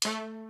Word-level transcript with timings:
Thank 0.00 0.30
you. 0.30 0.47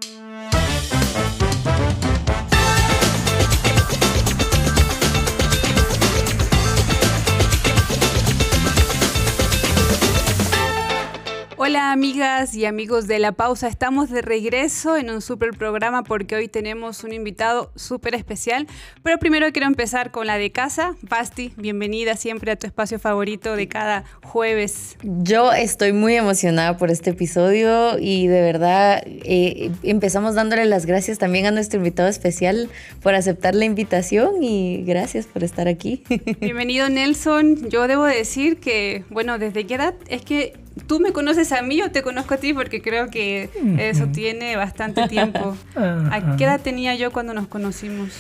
Hola 11.69 11.93
amigas 11.93 12.54
y 12.54 12.65
amigos 12.65 13.09
de 13.09 13.19
La 13.19 13.33
Pausa, 13.33 13.69
estamos 13.69 14.09
de 14.09 14.23
regreso 14.23 14.96
en 14.96 15.11
un 15.11 15.21
super 15.21 15.51
programa 15.51 16.02
porque 16.02 16.34
hoy 16.34 16.48
tenemos 16.48 17.05
un 17.05 17.12
invitado 17.12 17.71
súper 17.75 18.14
especial, 18.14 18.66
pero 19.02 19.19
primero 19.19 19.52
quiero 19.52 19.66
empezar 19.66 20.11
con 20.11 20.27
la 20.27 20.39
de 20.39 20.51
casa. 20.51 20.96
Basti, 21.02 21.52
bienvenida 21.59 22.16
siempre 22.16 22.52
a 22.52 22.57
tu 22.57 22.66
espacio 22.66 22.98
favorito 22.98 23.55
de 23.55 23.69
cada 23.69 24.05
jueves. 24.25 24.96
Yo 25.02 25.52
estoy 25.52 25.93
muy 25.93 26.15
emocionada 26.15 26.79
por 26.79 26.91
este 26.91 27.11
episodio 27.11 27.98
y 27.98 28.29
de 28.29 28.41
verdad 28.41 29.03
eh, 29.05 29.71
empezamos 29.82 30.37
dándole 30.37 30.64
las 30.64 30.87
gracias 30.87 31.19
también 31.19 31.45
a 31.45 31.50
nuestro 31.50 31.80
invitado 31.80 32.09
especial 32.09 32.70
por 33.03 33.14
aceptar 33.14 33.55
la 33.55 33.66
invitación 33.66 34.42
y 34.42 34.84
gracias 34.87 35.27
por 35.27 35.45
estar 35.45 35.69
aquí. 35.69 36.03
Bienvenido 36.41 36.89
Nelson, 36.89 37.69
yo 37.69 37.87
debo 37.89 38.05
decir 38.05 38.59
que, 38.59 39.05
bueno, 39.11 39.39
¿desde 39.39 39.66
qué 39.66 39.75
edad? 39.75 39.95
Es 40.09 40.23
que 40.23 40.55
tú 40.87 41.00
me 41.00 41.12
conoces 41.12 41.52
a 41.52 41.62
mí 41.62 41.82
o 41.82 41.91
te 41.91 42.02
conozco 42.02 42.34
a 42.34 42.37
ti 42.38 42.52
porque 42.55 42.80
creo 42.82 43.09
que 43.09 43.50
eso 43.78 44.06
tiene 44.06 44.56
bastante 44.56 45.06
tiempo. 45.09 45.56
¿A 45.77 46.36
qué 46.36 46.45
edad 46.45 46.60
tenía 46.60 46.95
yo 46.95 47.10
cuando 47.12 47.34
nos 47.34 47.46
conocimos? 47.48 48.10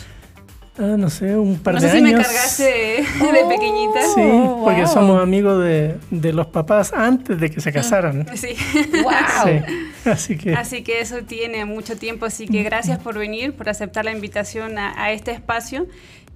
Ah, 0.80 0.94
no 0.96 1.10
sé, 1.10 1.36
un 1.36 1.58
par 1.58 1.74
no 1.74 1.80
de 1.80 1.88
sé 1.90 1.96
años. 1.96 2.08
si 2.10 2.14
me 2.14 2.22
cargaste 2.22 2.62
de, 2.62 3.32
de 3.32 3.44
pequeñita. 3.48 4.00
Sí, 4.14 4.20
Oh, 4.22 4.60
porque 4.62 4.82
wow. 4.82 4.92
somos 4.92 5.20
amigos 5.20 5.64
de, 5.64 5.96
de 6.12 6.32
los 6.32 6.46
papás 6.46 6.92
antes 6.92 7.40
de 7.40 7.50
que 7.50 7.60
se 7.60 7.72
casaran. 7.72 8.26
Sí. 8.36 8.54
¡Wow! 9.02 9.12
Sí, 9.44 10.08
así 10.08 10.36
que 10.36 10.54
Así 10.54 10.82
que 10.84 11.00
eso 11.00 11.16
tiene 11.26 11.64
mucho 11.64 11.96
tiempo, 11.96 12.26
así 12.26 12.46
que 12.46 12.62
gracias 12.62 13.00
por 13.00 13.18
venir, 13.18 13.54
por 13.54 13.68
aceptar 13.68 14.04
la 14.04 14.12
invitación 14.12 14.78
a, 14.78 14.94
a 15.02 15.10
este 15.10 15.32
espacio, 15.32 15.88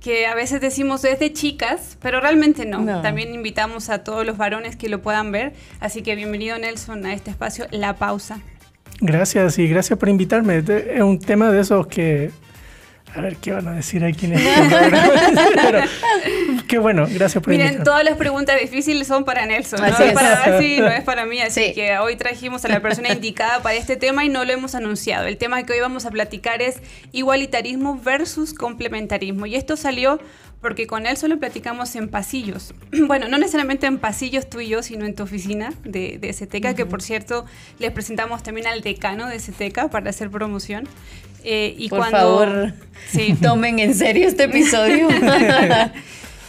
que 0.03 0.27
a 0.27 0.34
veces 0.34 0.61
decimos 0.61 1.05
es 1.05 1.19
de 1.20 1.33
chicas, 1.33 1.97
pero 2.00 2.20
realmente 2.20 2.67
no. 2.67 2.81
No. 2.81 3.03
También 3.03 3.33
invitamos 3.33 3.89
a 3.89 4.03
todos 4.03 4.27
los 4.27 4.36
varones 4.36 4.75
que 4.77 4.89
lo 4.89 5.00
puedan 5.00 5.31
ver, 5.31 5.53
así 5.81 6.03
que 6.03 6.17
bienvenido 6.17 6.59
Nelson 6.59 7.06
a 7.06 7.14
este 7.14 7.31
espacio, 7.31 7.67
La 7.70 7.94
Pausa. 7.97 8.41
gracias 9.00 9.59
y 9.59 9.69
gracias 9.69 9.98
por 9.98 10.09
invitarme. 10.09 10.59
Es 10.59 11.03
un 11.03 11.19
tema 11.19 11.50
de 11.50 11.61
esos 11.61 11.86
que... 11.86 12.31
A 13.14 13.20
ver, 13.20 13.36
¿qué 13.36 13.52
van 13.52 13.68
a 13.68 13.72
decir 13.72 14.02
aquí 14.05 14.27
en 14.27 14.32
este? 14.34 14.50
Pero, 15.55 15.80
qué 16.66 16.78
bueno, 16.78 17.06
gracias 17.10 17.42
por 17.42 17.50
Miren, 17.50 17.66
invitarme. 17.66 17.84
todas 17.84 18.04
las 18.04 18.16
preguntas 18.16 18.58
difíciles 18.60 19.06
son 19.06 19.24
para 19.24 19.44
Nelson, 19.44 19.80
no 19.80 19.86
Así 19.86 20.02
es 20.04 20.12
para 20.12 20.30
Basti, 20.38 20.78
no 20.78 20.88
es 20.88 21.02
para 21.04 21.27
mí, 21.27 21.41
así 21.41 21.62
Sí. 21.66 21.72
que 21.74 21.98
hoy 21.98 22.16
trajimos 22.16 22.64
a 22.64 22.69
la 22.69 22.80
persona 22.80 23.08
indicada 23.12 23.60
para 23.62 23.74
este 23.77 23.96
tema 23.96 24.24
y 24.24 24.28
no 24.30 24.44
lo 24.44 24.52
hemos 24.52 24.74
anunciado. 24.74 25.27
El 25.27 25.36
tema 25.36 25.62
que 25.64 25.74
hoy 25.74 25.80
vamos 25.80 26.06
a 26.06 26.10
platicar 26.10 26.62
es 26.62 26.77
igualitarismo 27.12 28.00
versus 28.02 28.54
complementarismo 28.54 29.44
y 29.47 29.56
esto 29.56 29.76
salió 29.76 30.19
porque 30.62 30.86
con 30.86 31.06
él 31.06 31.16
solo 31.16 31.38
platicamos 31.38 31.94
en 31.97 32.08
pasillos. 32.08 32.72
Bueno, 33.06 33.28
no 33.28 33.36
necesariamente 33.36 33.86
en 33.86 33.98
pasillos 33.98 34.48
tú 34.48 34.60
y 34.60 34.69
yo, 34.69 34.82
sino 34.82 35.04
en 35.04 35.14
tu 35.14 35.24
oficina 35.24 35.74
de, 35.84 36.19
de 36.19 36.32
SETECA, 36.32 36.74
que 36.74 36.86
por 36.86 37.02
cierto 37.02 37.44
les 37.78 37.91
presentamos 37.91 38.42
también 38.42 38.66
al 38.69 38.80
decano 38.80 39.26
de 39.26 39.38
SETECA 39.38 39.88
para 39.88 40.08
hacer 40.10 40.30
promoción. 40.30 40.88
Eh, 41.44 41.74
y 41.76 41.88
Por 41.88 41.98
cuando, 41.98 42.18
favor, 42.18 42.72
Sí. 43.10 43.34
tomen 43.40 43.78
en 43.78 43.94
serio 43.94 44.28
este 44.28 44.44
episodio. 44.44 45.08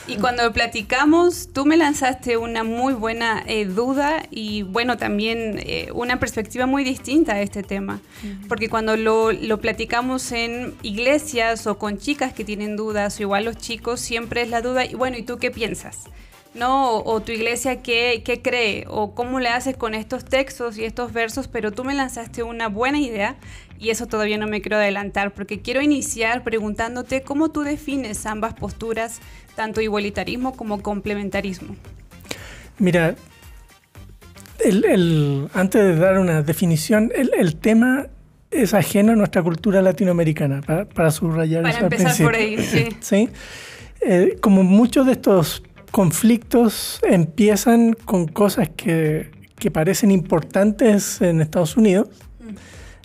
Y 0.06 0.18
cuando 0.18 0.52
platicamos, 0.52 1.48
tú 1.54 1.66
me 1.66 1.78
lanzaste 1.78 2.36
una 2.36 2.66
muy 2.66 2.94
buena 2.94 3.42
eh, 3.48 3.64
duda 3.64 4.24
y 4.32 4.64
bueno, 4.64 4.98
también 4.98 5.62
eh, 5.66 5.92
una 5.94 6.20
perspectiva 6.20 6.66
muy 6.66 6.84
distinta 6.84 7.36
a 7.36 7.42
este 7.42 7.64
tema. 7.64 8.02
Porque 8.50 8.68
cuando 8.68 8.98
lo, 8.98 9.32
lo 9.32 9.62
platicamos 9.62 10.34
en 10.34 10.74
iglesias 10.82 11.68
o 11.68 11.78
con 11.78 12.00
chicas 12.00 12.34
que 12.34 12.44
tienen 12.44 12.76
dudas 12.76 13.18
o 13.18 13.22
igual 13.22 13.46
los 13.46 13.56
chicos, 13.58 14.02
siempre 14.02 14.42
es 14.42 14.50
la 14.50 14.62
duda, 14.62 14.84
y 14.84 14.94
bueno, 14.96 15.18
¿y 15.18 15.24
tú 15.24 15.38
qué 15.38 15.52
piensas? 15.52 16.00
¿no? 16.54 16.92
O, 16.92 17.14
o 17.14 17.22
tu 17.22 17.32
iglesia 17.32 17.82
qué, 17.82 18.22
qué 18.26 18.42
cree, 18.42 18.86
o 18.90 19.16
cómo 19.16 19.40
le 19.40 19.50
haces 19.50 19.76
con 19.78 19.94
estos 19.96 20.26
textos 20.26 20.78
y 20.78 20.84
estos 20.84 21.14
versos, 21.14 21.48
pero 21.48 21.72
tú 21.72 21.84
me 21.84 21.94
lanzaste 21.96 22.44
una 22.44 22.68
buena 22.68 23.00
idea 23.00 23.38
y 23.80 23.90
eso 23.90 24.08
todavía 24.08 24.38
no 24.38 24.48
me 24.48 24.62
quiero 24.62 24.78
adelantar, 24.78 25.34
porque 25.34 25.62
quiero 25.62 25.82
iniciar 25.82 26.44
preguntándote 26.44 27.22
cómo 27.22 27.52
tú 27.52 27.62
defines 27.62 28.26
ambas 28.26 28.54
posturas, 28.54 29.20
tanto 29.56 29.82
igualitarismo 29.82 30.56
como 30.56 30.82
complementarismo. 30.82 31.76
Mira, 32.80 33.16
el- 34.64 34.86
el- 34.86 35.48
antes 35.54 35.82
de 35.84 35.96
dar 35.96 36.20
una 36.20 36.42
definición, 36.42 37.12
el, 37.16 37.32
el 37.38 37.56
tema 37.58 38.08
es 38.52 38.74
ajeno 38.74 39.14
a 39.14 39.16
nuestra 39.16 39.42
cultura 39.44 39.82
latinoamericana, 39.82 40.62
para, 40.62 40.86
para 40.86 41.12
subrayar 41.12 41.64
Para 41.64 41.76
eso 41.76 41.86
al 41.86 41.94
empezar 41.94 42.26
por 42.26 42.36
ahí, 42.36 42.58
sí. 42.60 42.88
¿Sí? 43.02 43.30
Eh, 44.02 44.38
como 44.42 44.64
muchos 44.64 45.06
de 45.06 45.14
estos 45.14 45.64
conflictos 45.92 47.00
empiezan 47.08 47.94
con 47.94 48.28
cosas 48.28 48.70
que, 48.76 49.32
que 49.58 49.72
parecen 49.72 50.12
importantes 50.12 51.22
en 51.22 51.42
Estados 51.42 51.78
Unidos. 51.78 52.08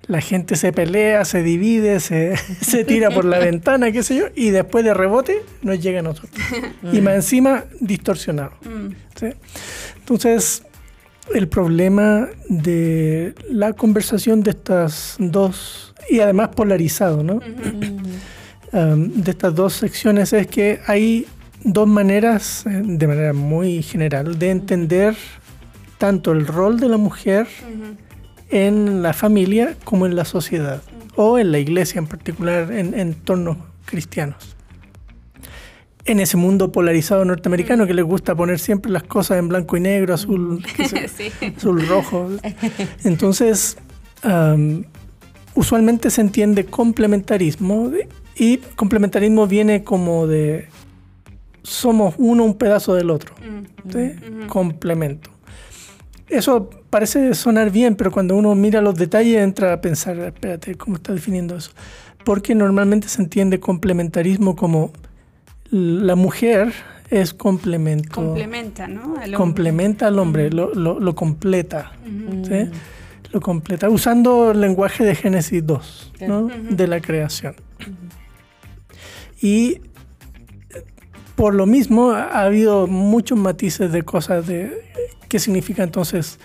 La 0.08 0.20
gente 0.20 0.56
se 0.56 0.72
pelea, 0.72 1.24
se 1.24 1.42
divide, 1.42 2.00
se, 2.00 2.36
se 2.60 2.84
tira 2.84 3.10
por 3.10 3.24
la 3.24 3.38
ventana, 3.38 3.92
qué 3.92 4.02
sé 4.02 4.16
yo, 4.16 4.26
y 4.34 4.50
después 4.50 4.84
de 4.84 4.94
rebote 4.94 5.42
nos 5.62 5.80
llega 5.80 6.00
a 6.00 6.02
nosotros. 6.02 6.44
y 6.92 7.00
más 7.00 7.14
encima 7.14 7.64
distorsionado. 7.80 8.52
Mm, 8.64 8.88
¿sí? 9.14 9.26
Entonces, 9.98 10.62
el 11.34 11.48
problema 11.48 12.28
de 12.48 13.34
la 13.50 13.74
conversación 13.74 14.42
de 14.42 14.50
estas 14.50 15.16
dos, 15.18 15.94
y 16.08 16.20
además 16.20 16.48
polarizado, 16.48 17.22
¿no? 17.22 17.40
Um, 18.70 19.22
de 19.22 19.30
estas 19.30 19.54
dos 19.54 19.72
secciones 19.72 20.34
es 20.34 20.46
que 20.46 20.80
hay 20.86 21.26
dos 21.64 21.88
maneras, 21.88 22.66
eh, 22.66 22.82
de 22.84 23.06
manera 23.06 23.32
muy 23.32 23.82
general, 23.82 24.38
de 24.38 24.50
entender 24.50 25.16
tanto 25.96 26.32
el 26.32 26.46
rol 26.46 26.78
de 26.78 26.88
la 26.88 26.98
mujer 26.98 27.46
en 28.50 29.02
la 29.02 29.12
familia 29.12 29.76
como 29.84 30.06
en 30.06 30.16
la 30.16 30.24
sociedad, 30.24 30.82
o 31.16 31.38
en 31.38 31.52
la 31.52 31.58
iglesia 31.58 31.98
en 31.98 32.06
particular, 32.06 32.72
en 32.72 32.94
en 32.94 33.00
entornos 33.00 33.56
cristianos. 33.84 34.56
En 36.04 36.20
ese 36.20 36.38
mundo 36.38 36.72
polarizado 36.72 37.24
norteamericano 37.24 37.86
que 37.86 37.92
les 37.92 38.04
gusta 38.04 38.34
poner 38.34 38.58
siempre 38.58 38.90
las 38.90 39.02
cosas 39.02 39.38
en 39.38 39.48
blanco 39.48 39.76
y 39.76 39.80
negro, 39.80 40.14
azul, 40.14 40.64
sí. 41.16 41.30
azul 41.54 41.86
rojo. 41.86 42.28
Entonces, 43.04 43.76
am, 44.22 44.84
usualmente 45.54 46.10
se 46.10 46.22
entiende 46.22 46.64
complementarismo 46.64 47.90
y 48.36 48.56
complementarismo 48.76 49.46
viene 49.46 49.84
como 49.84 50.26
de 50.26 50.68
somos 51.62 52.14
uno 52.16 52.44
un 52.44 52.54
pedazo 52.56 52.94
del 52.94 53.10
otro, 53.10 53.34
Mm, 53.38 53.90
¿sí? 53.92 54.46
complemento. 54.48 55.30
Eso 56.28 56.68
parece 56.90 57.34
sonar 57.34 57.70
bien, 57.70 57.94
pero 57.96 58.10
cuando 58.12 58.36
uno 58.36 58.54
mira 58.54 58.80
los 58.82 58.94
detalles 58.96 59.38
entra 59.42 59.72
a 59.72 59.80
pensar, 59.80 60.18
espérate, 60.18 60.74
¿cómo 60.74 60.96
está 60.96 61.12
definiendo 61.14 61.56
eso? 61.56 61.70
Porque 62.24 62.54
normalmente 62.54 63.08
se 63.08 63.22
entiende 63.22 63.58
complementarismo 63.60 64.54
como 64.54 64.92
la 65.70 66.14
mujer 66.16 66.72
es 67.10 67.32
complemento. 67.32 68.10
Complementa, 68.16 68.86
¿no? 68.88 69.16
Al 69.16 69.32
complementa 69.32 70.06
al 70.08 70.18
hombre, 70.18 70.50
lo, 70.50 70.74
lo- 70.74 71.00
lo 71.00 71.14
completa. 71.14 71.92
Ujú. 72.06 72.44
¿sí? 72.44 72.70
Lo 73.32 73.40
completa 73.40 73.88
usando 73.88 74.50
el 74.50 74.60
lenguaje 74.60 75.04
de 75.04 75.14
Génesis 75.14 75.64
2, 75.66 76.12
¿no? 76.26 76.40
Ujú. 76.46 76.54
de 76.70 76.86
la 76.86 77.00
creación. 77.00 77.54
Y 79.40 79.74
eh, 79.74 79.80
por 81.38 81.54
lo 81.54 81.66
mismo 81.66 82.10
ha 82.10 82.24
ha 82.24 82.42
habido 82.42 82.88
muchos 82.88 83.38
matices 83.38 83.92
de 83.92 84.02
cosas 84.02 84.48
de 84.48 84.82
qué 85.28 85.38
significa 85.38 85.84
entonces 85.84 86.40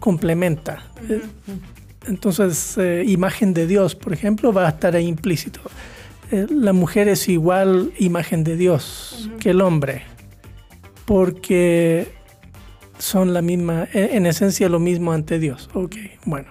complementa. 0.00 0.82
Entonces, 2.06 2.78
eh, 2.78 3.04
imagen 3.06 3.52
de 3.52 3.66
Dios, 3.66 3.94
por 3.94 4.14
ejemplo, 4.14 4.50
va 4.50 4.66
a 4.66 4.70
estar 4.70 4.96
ahí 4.96 5.06
implícito. 5.06 5.60
Eh, 6.30 6.46
la 6.48 6.72
mujer 6.72 7.06
es 7.08 7.28
igual 7.28 7.92
imagen 7.98 8.44
de 8.44 8.56
Dios 8.56 9.30
que 9.40 9.50
el 9.50 9.60
hombre, 9.60 10.04
porque 11.04 12.08
son 12.98 13.34
la 13.34 13.42
misma, 13.42 13.88
en, 13.92 14.16
en 14.16 14.26
esencia 14.26 14.70
lo 14.70 14.80
mismo 14.80 15.12
ante 15.12 15.38
Dios. 15.38 15.68
Ok, 15.74 15.96
bueno. 16.24 16.48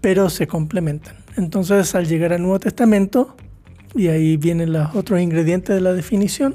Pero 0.00 0.30
se 0.30 0.48
complementan. 0.48 1.14
Entonces, 1.36 1.94
al 1.94 2.08
llegar 2.08 2.32
al 2.32 2.42
Nuevo 2.42 2.58
Testamento, 2.58 3.36
y 3.96 4.08
ahí 4.08 4.36
vienen 4.36 4.72
los 4.72 4.94
otros 4.94 5.20
ingredientes 5.20 5.74
de 5.74 5.80
la 5.80 5.92
definición, 5.92 6.54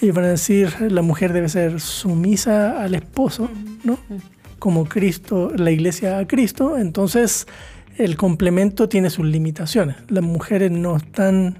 ellos 0.00 0.16
van 0.16 0.24
a 0.24 0.28
decir, 0.28 0.74
la 0.90 1.02
mujer 1.02 1.32
debe 1.32 1.48
ser 1.48 1.80
sumisa 1.80 2.82
al 2.82 2.94
esposo, 2.94 3.50
¿no? 3.84 3.98
Como 4.58 4.86
Cristo, 4.86 5.52
la 5.54 5.70
iglesia 5.70 6.18
a 6.18 6.26
Cristo, 6.26 6.78
entonces 6.78 7.46
el 7.98 8.16
complemento 8.16 8.88
tiene 8.88 9.10
sus 9.10 9.26
limitaciones. 9.26 9.96
Las 10.08 10.24
mujeres 10.24 10.70
no 10.70 10.96
están 10.96 11.58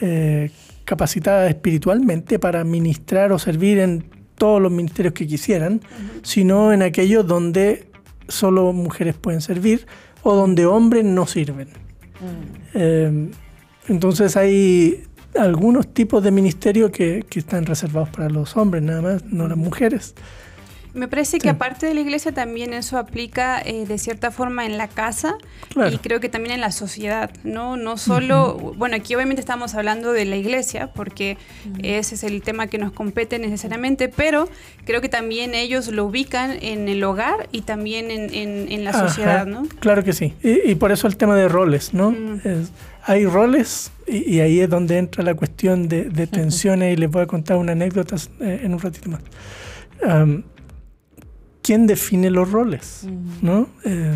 eh, 0.00 0.50
capacitadas 0.84 1.50
espiritualmente 1.50 2.38
para 2.38 2.64
ministrar 2.64 3.32
o 3.32 3.38
servir 3.38 3.78
en 3.78 4.04
todos 4.36 4.60
los 4.62 4.72
ministerios 4.72 5.14
que 5.14 5.26
quisieran, 5.26 5.80
sino 6.22 6.72
en 6.72 6.82
aquellos 6.82 7.26
donde 7.26 7.88
solo 8.28 8.72
mujeres 8.72 9.14
pueden 9.14 9.42
servir 9.42 9.86
o 10.22 10.34
donde 10.34 10.64
hombres 10.64 11.04
no 11.04 11.26
sirven. 11.26 11.68
Eh, 12.72 13.30
entonces 13.88 14.36
hay 14.36 15.04
algunos 15.38 15.92
tipos 15.92 16.22
de 16.22 16.30
ministerio 16.30 16.92
que, 16.92 17.24
que, 17.28 17.40
están 17.40 17.66
reservados 17.66 18.08
para 18.10 18.28
los 18.28 18.56
hombres, 18.56 18.82
nada 18.82 19.02
más, 19.02 19.24
no 19.24 19.48
las 19.48 19.58
mujeres. 19.58 20.14
Me 20.94 21.08
parece 21.08 21.40
que 21.40 21.48
aparte 21.48 21.86
de 21.86 21.94
la 21.94 22.00
iglesia 22.00 22.30
también 22.30 22.72
eso 22.72 22.98
aplica 22.98 23.60
eh, 23.60 23.84
de 23.84 23.98
cierta 23.98 24.30
forma 24.30 24.64
en 24.64 24.78
la 24.78 24.86
casa 24.86 25.36
y 25.90 25.98
creo 25.98 26.20
que 26.20 26.28
también 26.28 26.54
en 26.54 26.60
la 26.60 26.70
sociedad, 26.70 27.32
¿no? 27.42 27.76
No 27.76 27.96
solo, 27.96 28.56
bueno, 28.76 28.94
aquí 28.94 29.16
obviamente 29.16 29.40
estamos 29.40 29.74
hablando 29.74 30.12
de 30.12 30.24
la 30.24 30.36
iglesia 30.36 30.92
porque 30.92 31.36
ese 31.82 32.14
es 32.14 32.22
el 32.22 32.42
tema 32.42 32.68
que 32.68 32.78
nos 32.78 32.92
compete 32.92 33.40
necesariamente, 33.40 34.08
pero 34.08 34.48
creo 34.84 35.00
que 35.00 35.08
también 35.08 35.56
ellos 35.56 35.88
lo 35.88 36.04
ubican 36.04 36.58
en 36.62 36.88
el 36.88 37.02
hogar 37.02 37.48
y 37.50 37.62
también 37.62 38.12
en, 38.12 38.32
en, 38.32 38.84
la 38.84 38.92
sociedad, 38.92 39.46
¿no? 39.46 39.66
Claro 39.80 40.04
que 40.04 40.12
sí. 40.12 40.32
Y, 40.44 40.76
por 40.76 40.92
eso 40.92 41.08
el 41.08 41.16
tema 41.16 41.34
de 41.34 41.48
roles, 41.48 41.92
¿no? 41.92 42.14
Hay 43.06 43.26
roles 43.26 43.90
y, 44.06 44.40
ahí 44.40 44.60
es 44.60 44.68
donde 44.68 44.98
entra 44.98 45.22
la 45.22 45.34
cuestión 45.34 45.88
de, 45.88 46.26
tensiones 46.26 46.92
y 46.92 46.96
les 46.96 47.10
voy 47.10 47.22
a 47.22 47.26
contar 47.26 47.56
una 47.56 47.72
anécdota 47.72 48.16
eh, 48.40 48.60
en 48.62 48.74
un 48.74 48.80
ratito 48.80 49.10
más 49.10 49.22
quién 51.64 51.86
define 51.86 52.30
los 52.30 52.52
roles, 52.52 53.06
¿no? 53.40 53.68
Eh, 53.84 54.14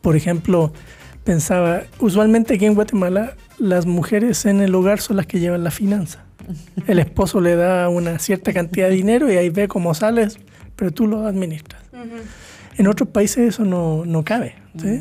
por 0.00 0.16
ejemplo, 0.16 0.72
pensaba, 1.22 1.82
usualmente 2.00 2.54
aquí 2.54 2.64
en 2.64 2.74
Guatemala 2.74 3.36
las 3.58 3.84
mujeres 3.84 4.46
en 4.46 4.62
el 4.62 4.74
hogar 4.74 5.00
son 5.00 5.16
las 5.16 5.26
que 5.26 5.38
llevan 5.38 5.62
la 5.62 5.70
finanza. 5.70 6.24
El 6.86 6.98
esposo 6.98 7.40
le 7.40 7.56
da 7.56 7.88
una 7.88 8.18
cierta 8.18 8.52
cantidad 8.52 8.88
de 8.88 8.94
dinero 8.94 9.30
y 9.30 9.36
ahí 9.36 9.50
ve 9.50 9.68
cómo 9.68 9.92
sales, 9.94 10.38
pero 10.76 10.92
tú 10.92 11.06
lo 11.06 11.26
administras. 11.26 11.82
En 12.78 12.86
otros 12.86 13.08
países 13.10 13.48
eso 13.48 13.64
no, 13.64 14.04
no 14.06 14.22
cabe. 14.24 14.54
¿sí? 14.80 15.00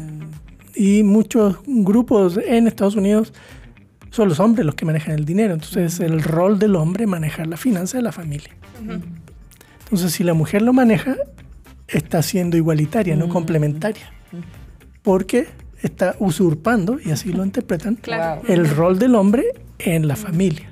Y 0.75 1.03
muchos 1.03 1.57
grupos 1.65 2.37
en 2.37 2.67
Estados 2.67 2.95
Unidos 2.95 3.33
son 4.11 4.29
los 4.29 4.39
hombres 4.39 4.65
los 4.65 4.75
que 4.75 4.85
manejan 4.85 5.15
el 5.15 5.25
dinero. 5.25 5.53
Entonces 5.53 5.99
el 5.99 6.21
rol 6.21 6.59
del 6.59 6.75
hombre 6.75 7.03
es 7.03 7.09
manejar 7.09 7.47
la 7.47 7.57
finanza 7.57 7.97
de 7.97 8.03
la 8.03 8.11
familia. 8.11 8.51
Entonces, 9.85 10.13
si 10.13 10.23
la 10.23 10.33
mujer 10.33 10.61
lo 10.61 10.73
maneja, 10.73 11.15
está 11.87 12.21
siendo 12.21 12.57
igualitaria, 12.57 13.15
no 13.15 13.29
complementaria. 13.29 14.11
Porque 15.03 15.47
está 15.81 16.15
usurpando, 16.19 16.97
y 17.03 17.11
así 17.11 17.31
lo 17.31 17.45
interpretan, 17.45 17.99
el 18.47 18.67
rol 18.67 18.97
del 18.97 19.15
hombre 19.15 19.43
en 19.77 20.07
la 20.07 20.15
familia. 20.15 20.71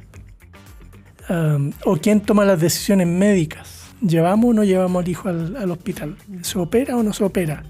o 1.86 1.98
quién 1.98 2.22
toma 2.22 2.46
las 2.46 2.60
decisiones 2.60 3.08
médicas. 3.08 3.82
¿Llevamos 4.02 4.50
o 4.50 4.54
no 4.54 4.64
llevamos 4.64 5.04
al 5.04 5.10
hijo 5.10 5.30
al, 5.30 5.72
hospital? 5.72 6.18
¿Se 6.42 6.60
opera 6.60 6.98
o 6.98 7.04
no 7.04 7.14
se 7.14 7.24
opera? 7.24 7.64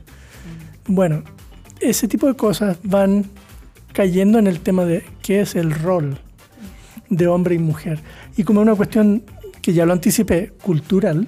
Bueno, 0.87 1.23
ese 1.83 2.07
tipo 2.07 2.27
de 2.27 2.35
cosas 2.35 2.77
van 2.83 3.25
cayendo 3.93 4.39
en 4.39 4.47
el 4.47 4.59
tema 4.59 4.85
de 4.85 5.03
qué 5.21 5.41
es 5.41 5.55
el 5.55 5.71
rol 5.71 6.17
de 7.09 7.27
hombre 7.27 7.55
y 7.55 7.59
mujer. 7.59 7.99
Y 8.35 8.43
como 8.43 8.61
una 8.61 8.75
cuestión 8.75 9.23
que 9.61 9.73
ya 9.73 9.85
lo 9.85 9.93
anticipé, 9.93 10.51
cultural, 10.61 11.27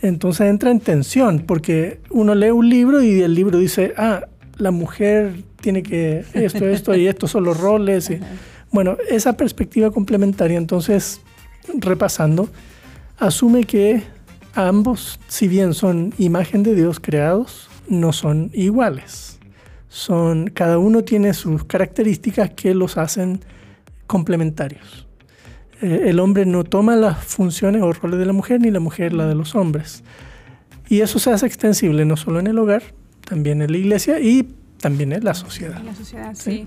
entonces 0.00 0.48
entra 0.48 0.70
en 0.70 0.80
tensión, 0.80 1.40
porque 1.40 2.00
uno 2.10 2.34
lee 2.34 2.50
un 2.50 2.68
libro 2.68 3.02
y 3.02 3.20
el 3.20 3.34
libro 3.34 3.58
dice, 3.58 3.92
ah, 3.96 4.22
la 4.56 4.70
mujer 4.70 5.42
tiene 5.60 5.82
que 5.82 6.24
esto, 6.34 6.66
esto 6.68 6.94
y 6.94 7.06
estos 7.06 7.30
son 7.30 7.44
los 7.44 7.58
roles. 7.58 8.10
Y, 8.10 8.18
bueno, 8.70 8.96
esa 9.08 9.36
perspectiva 9.36 9.90
complementaria, 9.90 10.56
entonces, 10.56 11.20
repasando, 11.74 12.48
asume 13.18 13.64
que 13.64 14.02
ambos, 14.54 15.20
si 15.28 15.48
bien 15.48 15.74
son 15.74 16.14
imagen 16.18 16.62
de 16.62 16.74
Dios 16.74 17.00
creados, 17.00 17.68
no 17.88 18.12
son 18.12 18.50
iguales. 18.54 19.31
Son, 19.92 20.46
cada 20.46 20.78
uno 20.78 21.04
tiene 21.04 21.34
sus 21.34 21.64
características 21.64 22.48
que 22.48 22.74
los 22.74 22.96
hacen 22.96 23.40
complementarios. 24.06 25.06
Eh, 25.82 26.04
el 26.06 26.18
hombre 26.18 26.46
no 26.46 26.64
toma 26.64 26.96
las 26.96 27.22
funciones 27.22 27.82
o 27.82 27.92
roles 27.92 28.18
de 28.18 28.24
la 28.24 28.32
mujer 28.32 28.62
ni 28.62 28.70
la 28.70 28.80
mujer 28.80 29.12
la 29.12 29.26
de 29.26 29.34
los 29.34 29.54
hombres. 29.54 30.02
Y 30.88 31.02
eso 31.02 31.18
se 31.18 31.30
hace 31.30 31.44
extensible 31.44 32.06
no 32.06 32.16
solo 32.16 32.40
en 32.40 32.46
el 32.46 32.58
hogar, 32.58 32.82
también 33.26 33.60
en 33.60 33.70
la 33.70 33.76
iglesia 33.76 34.18
y 34.18 34.54
también 34.80 35.12
en 35.12 35.24
la 35.24 35.34
sociedad. 35.34 35.78
En 35.78 35.84
la 35.84 35.94
sociedad, 35.94 36.34
sí. 36.34 36.64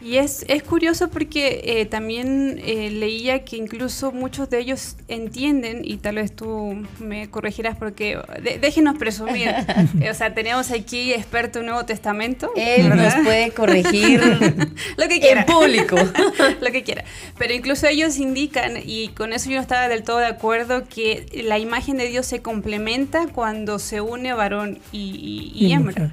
Y 0.00 0.18
es, 0.18 0.44
es 0.48 0.62
curioso 0.62 1.10
porque 1.10 1.60
eh, 1.64 1.86
también 1.86 2.60
eh, 2.64 2.88
leía 2.90 3.44
que 3.44 3.56
incluso 3.56 4.12
muchos 4.12 4.48
de 4.48 4.60
ellos 4.60 4.96
entienden, 5.08 5.80
y 5.84 5.96
tal 5.96 6.16
vez 6.16 6.34
tú 6.34 6.86
me 7.00 7.28
corregirás 7.30 7.76
porque 7.76 8.16
déjenos 8.60 8.96
presumir, 8.96 9.52
o 10.10 10.14
sea, 10.14 10.34
tenemos 10.34 10.70
aquí 10.70 11.12
experto 11.12 11.58
en 11.58 11.66
Nuevo 11.66 11.84
Testamento. 11.84 12.52
Él 12.54 12.88
nos 12.90 13.14
puede 13.16 13.50
corregir 13.50 14.20
lo 14.96 15.08
que 15.08 15.20
quiera. 15.20 15.40
En 15.40 15.46
público. 15.46 15.96
lo 16.60 16.70
que 16.70 16.84
quiera. 16.84 17.04
Pero 17.36 17.52
incluso 17.52 17.88
ellos 17.88 18.18
indican, 18.18 18.74
y 18.84 19.08
con 19.08 19.32
eso 19.32 19.50
yo 19.50 19.56
no 19.56 19.62
estaba 19.62 19.88
del 19.88 20.04
todo 20.04 20.18
de 20.18 20.26
acuerdo, 20.26 20.84
que 20.88 21.26
la 21.44 21.58
imagen 21.58 21.96
de 21.96 22.06
Dios 22.06 22.24
se 22.24 22.40
complementa 22.40 23.26
cuando 23.26 23.80
se 23.80 24.00
une 24.00 24.32
varón 24.32 24.78
y, 24.92 25.52
y, 25.56 25.66
y 25.66 25.72
hembra. 25.72 26.12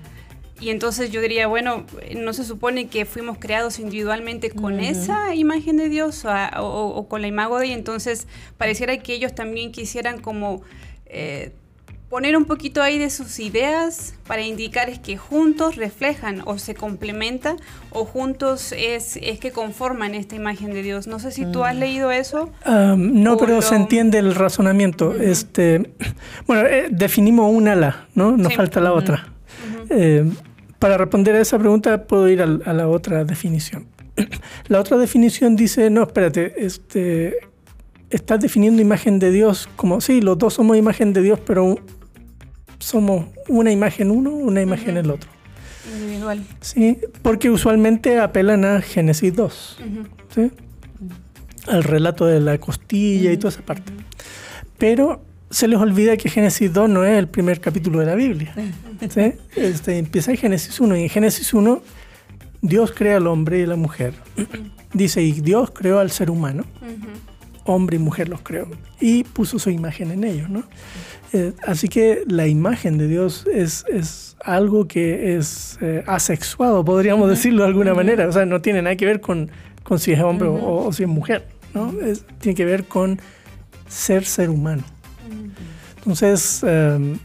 Y 0.59 0.69
entonces 0.69 1.11
yo 1.11 1.19
diría, 1.21 1.47
bueno, 1.47 1.85
¿no 2.15 2.31
se 2.31 2.45
supone 2.45 2.87
que 2.87 3.05
fuimos 3.05 3.37
creados 3.37 3.77
individualmente 3.79 4.51
con 4.51 4.79
esa 4.79 5.35
imagen 5.35 5.75
de 5.75 5.89
Dios 5.89 6.25
o, 6.57 7.07
con 7.09 7.21
la 7.21 7.27
imagen 7.27 7.59
de 7.59 7.67
y 7.67 7.71
entonces 7.73 8.27
pareciera 8.57 8.97
que 8.97 9.13
ellos 9.13 9.35
también 9.35 9.73
quisieran 9.73 10.21
como 10.21 10.61
eh, 11.07 11.51
poner 12.09 12.37
un 12.37 12.45
poquito 12.45 12.81
ahí 12.81 12.97
de 12.97 13.09
sus 13.09 13.39
ideas 13.39 14.15
para 14.25 14.41
indicar 14.41 14.89
es 14.89 14.99
que 14.99 15.17
juntos 15.17 15.75
reflejan 15.75 16.41
o 16.45 16.57
se 16.57 16.73
complementan 16.73 17.57
o 17.91 18.05
juntos 18.05 18.71
es, 18.71 19.17
es 19.21 19.39
que 19.39 19.51
conforman 19.51 20.15
esta 20.15 20.35
imagen 20.35 20.71
de 20.73 20.81
Dios. 20.81 21.07
No 21.07 21.19
sé 21.19 21.31
si 21.31 21.45
tú 21.45 21.65
has 21.65 21.75
mm. 21.75 21.79
leído 21.79 22.11
eso. 22.11 22.51
no, 22.65 23.37
pero 23.37 23.61
se 23.61 23.75
entiende 23.75 24.19
el 24.19 24.33
razonamiento. 24.33 25.13
este, 25.13 25.91
bueno, 26.47 26.65
eh, 26.67 26.87
definimos 26.89 27.53
una 27.53 27.73
ala, 27.73 28.07
¿no? 28.15 28.37
Nos 28.37 28.53
falta 28.55 28.79
la 28.79 28.93
otra. 28.93 29.34
Eh, 29.89 30.29
para 30.79 30.97
responder 30.97 31.35
a 31.35 31.41
esa 31.41 31.57
pregunta 31.57 32.05
puedo 32.05 32.29
ir 32.29 32.41
a, 32.41 32.45
la 32.45 32.87
otra 32.87 33.23
definición. 33.23 33.87
La 34.67 34.79
otra 34.79 34.97
definición 34.97 35.55
dice, 35.55 35.89
no, 35.89 36.03
espérate, 36.03 36.65
este, 36.65 37.35
estás 38.09 38.39
definiendo 38.39 38.81
imagen 38.81 39.19
de 39.19 39.29
Dios 39.31 39.67
como, 39.75 39.99
sí, 39.99 40.21
los 40.21 40.37
dos 40.37 40.53
somos 40.53 40.77
imagen 40.77 41.11
de 41.11 41.21
Dios, 41.21 41.39
pero 41.45 41.77
somos 42.79 43.25
una 43.49 43.71
imagen 43.71 44.11
uno, 44.11 44.31
una 44.31 44.61
imagen 44.61 44.95
el 44.95 45.11
otro. 45.11 45.29
Individual. 45.93 46.43
Sí, 46.61 46.97
porque 47.21 47.49
usualmente 47.49 48.19
apelan 48.19 48.63
a 48.63 48.81
Génesis 48.81 49.35
2, 49.35 49.77
¿sí? 50.33 50.51
al 51.67 51.83
relato 51.83 52.25
de 52.25 52.39
la 52.39 52.57
costilla 52.57 53.31
y 53.31 53.37
toda 53.37 53.49
esa 53.49 53.61
parte. 53.61 53.91
Pero 54.77 55.21
se 55.55 55.69
les 55.69 55.79
olvida 55.79 56.17
que 56.17 56.27
Génesis 56.27 56.73
2 56.73 56.89
no 56.89 57.05
es 57.05 57.17
el 57.17 57.29
primer 57.29 57.61
capítulo 57.61 57.99
de 57.99 58.05
la 58.05 58.15
Biblia. 58.15 58.53
Este, 59.55 59.97
empieza 59.97 60.31
en 60.31 60.37
Génesis 60.37 60.81
1 60.81 60.97
y 60.97 61.03
en 61.03 61.09
Génesis 61.09 61.53
1 61.53 61.81
Dios 62.61 62.91
crea 62.91 63.15
al 63.15 63.27
hombre 63.27 63.59
y 63.59 63.65
la 63.65 63.77
mujer. 63.77 64.15
Dice, 64.91 65.23
y 65.23 65.31
Dios 65.31 65.71
creó 65.71 65.99
al 65.99 66.11
ser 66.11 66.29
humano. 66.29 66.65
Hombre 67.63 67.95
y 67.95 67.99
mujer 67.99 68.27
los 68.27 68.41
creó. 68.41 68.67
Y 68.99 69.23
puso 69.23 69.57
su 69.57 69.69
imagen 69.69 70.11
en 70.11 70.25
ellos. 70.25 70.49
¿no? 70.49 70.63
Eh, 71.31 71.53
así 71.65 71.87
que 71.87 72.23
la 72.27 72.47
imagen 72.47 72.97
de 72.97 73.07
Dios 73.07 73.47
es, 73.49 73.85
es 73.87 74.35
algo 74.43 74.89
que 74.89 75.37
es 75.37 75.77
eh, 75.79 76.03
asexuado, 76.05 76.83
podríamos 76.83 77.29
decirlo 77.29 77.61
de 77.61 77.69
alguna 77.69 77.93
manera. 77.93 78.27
O 78.27 78.31
sea, 78.33 78.45
no 78.45 78.59
tiene 78.61 78.81
nada 78.81 78.97
que 78.97 79.05
ver 79.05 79.21
con, 79.21 79.49
con 79.83 79.99
si 79.99 80.11
es 80.11 80.19
hombre 80.19 80.49
o, 80.49 80.91
si 80.91 81.03
es 81.03 81.09
mujer. 81.09 81.47
¿no? 81.73 81.93
tiene 82.39 82.55
que 82.55 82.65
ver 82.65 82.83
con 82.83 83.21
ser 83.87 84.25
ser 84.25 84.49
humano. 84.49 84.83
Entonces, 86.05 86.63
em, 86.63 87.17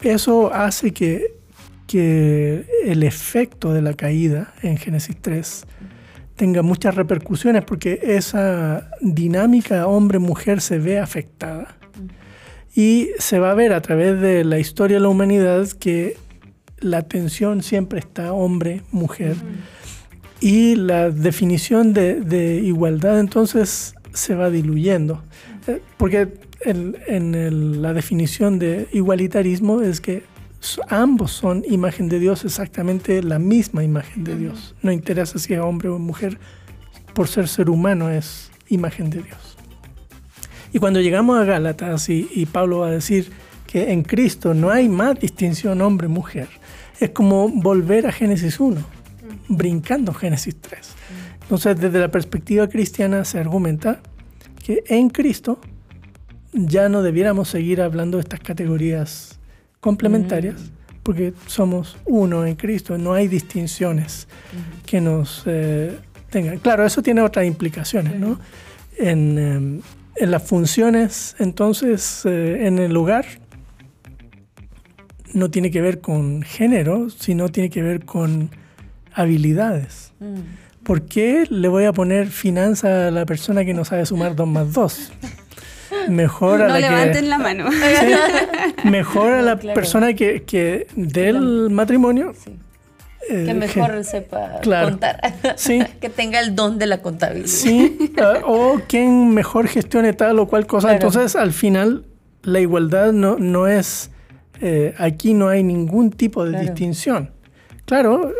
eso 0.00 0.54
hace 0.54 0.92
que, 0.92 1.34
que 1.88 2.64
el 2.84 3.02
efecto 3.02 3.72
de 3.72 3.82
la 3.82 3.94
caída 3.94 4.54
en 4.62 4.76
Génesis 4.76 5.16
3 5.20 5.66
tenga 6.36 6.62
muchas 6.62 6.94
repercusiones 6.94 7.64
porque 7.64 7.98
esa 8.00 8.90
dinámica 9.00 9.88
hombre-mujer 9.88 10.60
se 10.60 10.78
ve 10.78 11.00
afectada. 11.00 11.76
Y 12.76 13.08
se 13.18 13.40
va 13.40 13.50
a 13.50 13.54
ver 13.54 13.72
a 13.72 13.82
través 13.82 14.20
de 14.20 14.44
la 14.44 14.60
historia 14.60 14.98
de 14.98 15.00
la 15.00 15.08
humanidad 15.08 15.66
que 15.66 16.16
la 16.78 17.02
tensión 17.02 17.64
siempre 17.64 17.98
está 17.98 18.32
hombre-mujer. 18.32 19.34
Y 20.40 20.76
la 20.76 21.10
definición 21.10 21.92
de, 21.92 22.20
de, 22.20 22.60
igualdad 22.60 23.18
entonces 23.18 23.94
se 24.12 24.34
va 24.34 24.50
diluyendo. 24.50 25.22
Eh, 25.66 25.82
porque 25.96 26.28
en, 26.60 27.82
la 27.82 27.92
definición 27.92 28.58
de 28.58 28.88
igualitarismo 28.92 29.80
es 29.82 30.00
que 30.00 30.24
ambos 30.88 31.30
son 31.32 31.64
imagen 31.68 32.08
de 32.08 32.18
Dios, 32.18 32.44
exactamente 32.44 33.22
la 33.22 33.38
misma 33.38 33.84
imagen 33.84 34.24
de 34.24 34.36
Dios. 34.36 34.74
No 34.82 34.90
interesa 34.90 35.38
si 35.38 35.54
es 35.54 35.60
hombre 35.60 35.88
o 35.88 35.98
mujer, 35.98 36.38
por 37.14 37.28
ser 37.28 37.48
ser 37.48 37.70
humano 37.70 38.10
es 38.10 38.50
imagen 38.68 39.10
de 39.10 39.22
Dios. 39.22 39.56
Y 40.72 40.78
cuando 40.78 41.00
llegamos 41.00 41.38
a 41.38 41.44
Gálatas 41.44 42.08
y, 42.08 42.46
Pablo 42.52 42.80
va 42.80 42.88
a 42.88 42.90
decir 42.90 43.30
que 43.66 43.92
en 43.92 44.02
Cristo 44.02 44.54
no 44.54 44.70
hay 44.70 44.88
más 44.88 45.18
distinción 45.18 45.80
hombre-mujer, 45.80 46.48
es 47.00 47.10
como 47.10 47.48
volver 47.48 48.06
a 48.06 48.12
Génesis 48.12 48.60
1, 48.60 48.80
brincando 49.48 50.12
Génesis 50.12 50.56
3. 50.60 50.97
Entonces, 51.48 51.80
desde 51.80 51.98
la 51.98 52.10
perspectiva 52.10 52.68
cristiana 52.68 53.24
se 53.24 53.38
argumenta 53.38 54.00
que 54.62 54.84
en 54.86 55.08
Cristo 55.08 55.58
ya 56.52 56.90
no 56.90 57.02
debiéramos 57.02 57.48
seguir 57.48 57.80
hablando 57.80 58.18
de 58.18 58.22
estas 58.24 58.40
categorías 58.40 59.40
complementarias, 59.80 60.56
porque 61.02 61.32
somos 61.46 61.96
uno 62.04 62.44
en 62.44 62.54
Cristo, 62.54 62.98
no 62.98 63.14
hay 63.14 63.28
distinciones 63.28 64.28
que 64.84 65.00
nos 65.00 65.44
eh, 65.46 65.98
tengan. 66.28 66.58
Claro, 66.58 66.84
eso 66.84 67.00
tiene 67.00 67.22
otras 67.22 67.46
implicaciones, 67.46 68.20
¿no? 68.20 68.38
En, 68.98 69.38
em, 69.38 69.80
en 70.16 70.30
las 70.30 70.42
funciones, 70.42 71.34
entonces, 71.38 72.26
eh, 72.26 72.66
en 72.66 72.78
el 72.78 72.92
lugar, 72.92 73.24
no 75.32 75.50
tiene 75.50 75.70
que 75.70 75.80
ver 75.80 76.02
con 76.02 76.42
género, 76.42 77.08
sino 77.08 77.48
tiene 77.48 77.70
que 77.70 77.82
ver 77.82 78.04
con 78.04 78.50
habilidades. 79.14 80.12
¿Por 80.88 81.02
qué 81.02 81.44
le 81.50 81.68
voy 81.68 81.84
a 81.84 81.92
poner 81.92 82.28
finanza 82.28 83.08
a 83.08 83.10
la 83.10 83.26
persona 83.26 83.62
que 83.64 83.74
no 83.74 83.84
sabe 83.84 84.06
sumar 84.06 84.34
2 84.34 84.48
más 84.48 84.72
2? 84.72 85.12
Mejor 86.08 86.62
a 86.62 86.68
no 86.68 86.74
la 86.74 86.80
levanten 86.80 87.22
que, 87.24 87.28
la 87.28 87.38
mano. 87.38 87.66
Sí, 87.70 88.88
mejor 88.88 89.32
a 89.34 89.42
la 89.42 89.56
persona 89.58 90.14
que, 90.14 90.44
que 90.44 90.86
del 90.96 91.68
matrimonio 91.70 92.32
eh, 93.28 93.44
Que 93.46 93.52
mejor 93.54 94.02
sepa 94.04 94.60
Claro. 94.62 94.88
contar. 94.88 95.20
Sí. 95.56 95.82
que 96.00 96.08
tenga 96.08 96.40
el 96.40 96.54
don 96.54 96.78
de 96.78 96.86
la 96.86 97.02
contabilidad. 97.02 97.48
Sí, 97.48 98.12
ah, 98.22 98.38
o 98.46 98.80
quien 98.88 99.34
mejor 99.34 99.68
gestione 99.68 100.14
tal 100.14 100.38
o 100.38 100.46
cual 100.48 100.66
cosa. 100.66 100.88
Claro. 100.88 101.06
Entonces, 101.06 101.36
al 101.36 101.52
final, 101.52 102.04
la 102.42 102.60
igualdad 102.60 103.12
no, 103.12 103.36
no 103.38 103.66
es. 103.66 104.10
eh, 104.62 104.94
aquí 104.96 105.34
no 105.34 105.48
hay 105.48 105.62
ningún 105.62 106.10
tipo 106.10 106.44
de 106.44 106.50
Claro. 106.52 106.64
distinción. 106.64 107.30
Claro, 107.84 108.32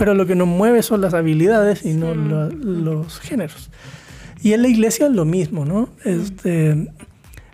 pero 0.00 0.14
lo 0.14 0.24
que 0.26 0.34
nos 0.34 0.48
mueve 0.48 0.82
son 0.82 1.02
las 1.02 1.12
habilidades 1.12 1.84
y 1.84 1.92
no 1.92 2.14
lo- 2.14 2.48
los 2.50 3.20
géneros. 3.20 3.70
Y 4.42 4.54
en 4.54 4.62
la 4.62 4.68
iglesia 4.68 5.06
es 5.06 5.12
lo 5.12 5.26
mismo, 5.26 5.66
¿no? 5.66 5.90
Este, 6.04 6.88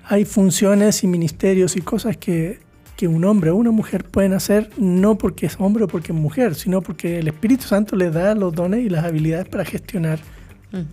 hay 0.04 0.24
funciones 0.24 1.02
y 1.02 1.08
ministerios 1.08 1.76
y 1.76 1.80
cosas 1.80 2.16
que, 2.16 2.60
que 2.96 3.08
un 3.08 3.24
hombre 3.24 3.50
o 3.50 3.56
una 3.56 3.72
mujer 3.72 4.04
pueden 4.04 4.32
hacer 4.32 4.70
no 4.78 5.18
porque 5.18 5.46
es 5.46 5.56
hombre 5.58 5.82
o 5.84 5.88
porque 5.88 6.12
es 6.12 6.18
mujer, 6.18 6.54
sino 6.54 6.82
porque 6.82 7.18
el 7.18 7.26
Espíritu 7.26 7.64
Santo 7.64 7.96
le 7.96 8.10
da 8.10 8.34
los 8.36 8.54
dones 8.54 8.86
y 8.86 8.88
las 8.88 9.04
habilidades 9.04 9.48
para 9.48 9.64
gestionar 9.64 10.20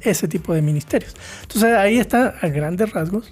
ese 0.02 0.28
tipo 0.28 0.54
de 0.56 0.62
ministerios. 0.64 1.14
Entonces 1.44 1.76
ahí 1.78 1.98
está 2.00 2.34
a 2.42 2.48
grandes 2.48 2.92
rasgos 2.92 3.32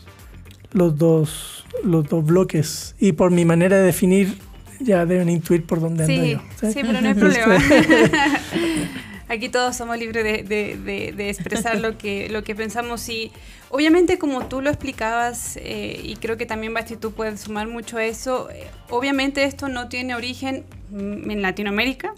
los 0.74 0.96
dos, 0.98 1.66
los 1.84 2.08
dos 2.08 2.24
bloques 2.24 2.96
y 3.00 3.13
por 3.13 3.32
mi 3.32 3.46
manera 3.46 3.78
de 3.78 3.84
definir 3.84 4.38
ya 4.84 5.06
deben 5.06 5.30
intuir 5.30 5.66
por 5.66 5.80
dónde 5.80 6.04
ando 6.06 6.24
Sí, 6.24 6.32
yo. 6.32 6.40
sí, 6.72 6.80
pero 6.82 7.02
no 7.02 7.08
hay 7.08 7.14
problema. 7.26 7.58
Aquí 9.28 9.48
todos 9.48 9.78
somos 9.78 9.98
libres 9.98 10.24
de, 10.26 10.44
de- 10.44 10.76
de- 10.76 11.14
de 11.14 11.30
expresar 11.30 11.80
lo 11.80 11.98
que, 11.98 12.28
lo 12.30 12.44
que 12.44 12.54
pensamos 12.54 13.08
y 13.08 13.32
obviamente 13.70 14.18
como 14.18 14.46
tú 14.48 14.60
lo 14.62 14.70
explicabas 14.70 15.58
eh, 15.62 16.02
y 16.04 16.18
creo 16.18 16.36
que 16.36 16.46
también 16.46 16.74
Basti 16.74 16.98
tú 16.98 17.14
puedes 17.14 17.40
sumar 17.40 17.68
mucho 17.68 17.98
a 17.98 18.04
eso, 18.04 18.50
eh, 18.52 18.68
obviamente 18.90 19.46
esto 19.46 19.70
no 19.70 19.88
tiene 19.88 20.16
origen 20.16 20.66
mm, 20.90 21.32
en 21.32 21.42
Latinoamérica, 21.42 22.14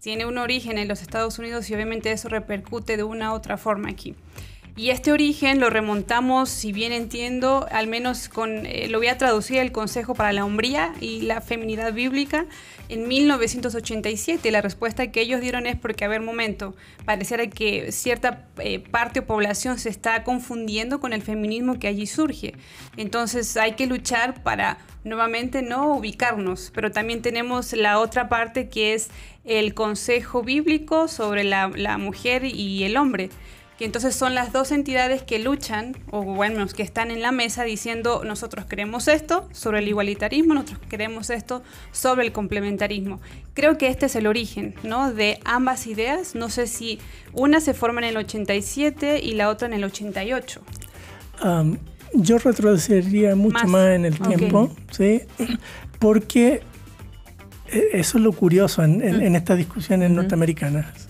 tiene 0.00 0.24
un 0.24 0.38
origen 0.38 0.78
en 0.78 0.88
los 0.88 1.02
Estados 1.02 1.38
Unidos 1.38 1.68
y 1.68 1.74
obviamente 1.74 2.10
eso 2.12 2.30
repercute 2.30 2.96
de 2.96 3.02
una 3.02 3.32
u 3.32 3.34
otra 3.34 3.58
forma 3.58 3.90
aquí. 3.90 4.14
Y 4.76 4.90
este 4.90 5.12
origen 5.12 5.60
lo 5.60 5.70
remontamos, 5.70 6.50
si 6.50 6.72
bien 6.72 6.92
entiendo, 6.92 7.68
al 7.70 7.86
menos 7.86 8.28
eh, 8.64 8.88
lo 8.90 8.98
voy 8.98 9.06
a 9.06 9.16
traducir 9.16 9.58
el 9.58 9.70
Consejo 9.70 10.14
para 10.14 10.32
la 10.32 10.44
Hombría 10.44 10.92
y 11.00 11.20
la 11.20 11.40
Feminidad 11.40 11.92
Bíblica 11.92 12.46
en 12.88 13.06
1987. 13.06 14.50
La 14.50 14.62
respuesta 14.62 15.12
que 15.12 15.20
ellos 15.20 15.40
dieron 15.40 15.68
es 15.68 15.76
porque, 15.76 16.04
a 16.04 16.08
ver, 16.08 16.22
momento, 16.22 16.74
pareciera 17.04 17.46
que 17.46 17.92
cierta 17.92 18.48
eh, 18.58 18.80
parte 18.80 19.20
o 19.20 19.26
población 19.26 19.78
se 19.78 19.90
está 19.90 20.24
confundiendo 20.24 20.98
con 20.98 21.12
el 21.12 21.22
feminismo 21.22 21.78
que 21.78 21.86
allí 21.86 22.08
surge. 22.08 22.54
Entonces 22.96 23.56
hay 23.56 23.74
que 23.74 23.86
luchar 23.86 24.42
para 24.42 24.78
nuevamente 25.04 25.62
no 25.62 25.94
ubicarnos, 25.94 26.72
pero 26.74 26.90
también 26.90 27.22
tenemos 27.22 27.74
la 27.74 28.00
otra 28.00 28.28
parte 28.28 28.68
que 28.68 28.94
es 28.94 29.10
el 29.44 29.72
consejo 29.72 30.42
bíblico 30.42 31.06
sobre 31.06 31.44
la 31.44 31.98
mujer 31.98 32.44
y 32.44 32.82
el 32.82 32.96
hombre 32.96 33.30
que 33.78 33.84
entonces 33.84 34.14
son 34.14 34.34
las 34.36 34.52
dos 34.52 34.70
entidades 34.70 35.22
que 35.22 35.38
luchan, 35.40 35.96
o 36.12 36.22
bueno, 36.22 36.64
que 36.68 36.82
están 36.84 37.10
en 37.10 37.22
la 37.22 37.32
mesa 37.32 37.64
diciendo 37.64 38.22
nosotros 38.24 38.66
queremos 38.66 39.08
esto 39.08 39.48
sobre 39.52 39.80
el 39.80 39.88
igualitarismo, 39.88 40.54
nosotros 40.54 40.78
queremos 40.88 41.28
esto 41.30 41.62
sobre 41.90 42.24
el 42.24 42.30
complementarismo. 42.32 43.20
Creo 43.54 43.76
que 43.76 43.88
este 43.88 44.06
es 44.06 44.14
el 44.14 44.26
origen, 44.28 44.74
¿no? 44.84 45.12
De 45.12 45.40
ambas 45.44 45.88
ideas. 45.88 46.34
No 46.36 46.50
sé 46.50 46.68
si 46.68 47.00
una 47.32 47.60
se 47.60 47.74
forma 47.74 48.00
en 48.02 48.08
el 48.10 48.16
87 48.18 49.20
y 49.22 49.32
la 49.34 49.48
otra 49.48 49.66
en 49.66 49.74
el 49.74 49.82
88. 49.84 50.60
Am, 51.40 51.78
yo 52.14 52.38
retrocedería 52.38 53.34
mucho 53.34 53.54
Más. 53.54 53.68
más, 53.68 53.88
en 53.88 54.04
el 54.04 54.18
tiempo, 54.20 54.70
¿sí? 54.92 55.22
Porque 55.98 56.62
eh, 57.72 57.88
eso 57.94 58.18
es 58.18 58.24
lo 58.24 58.32
curioso 58.32 58.84
en, 58.84 59.02
en- 59.02 59.20
en 59.20 59.34
estas 59.34 59.58
discusiones 59.58 60.10
norteamericanas. 60.12 61.03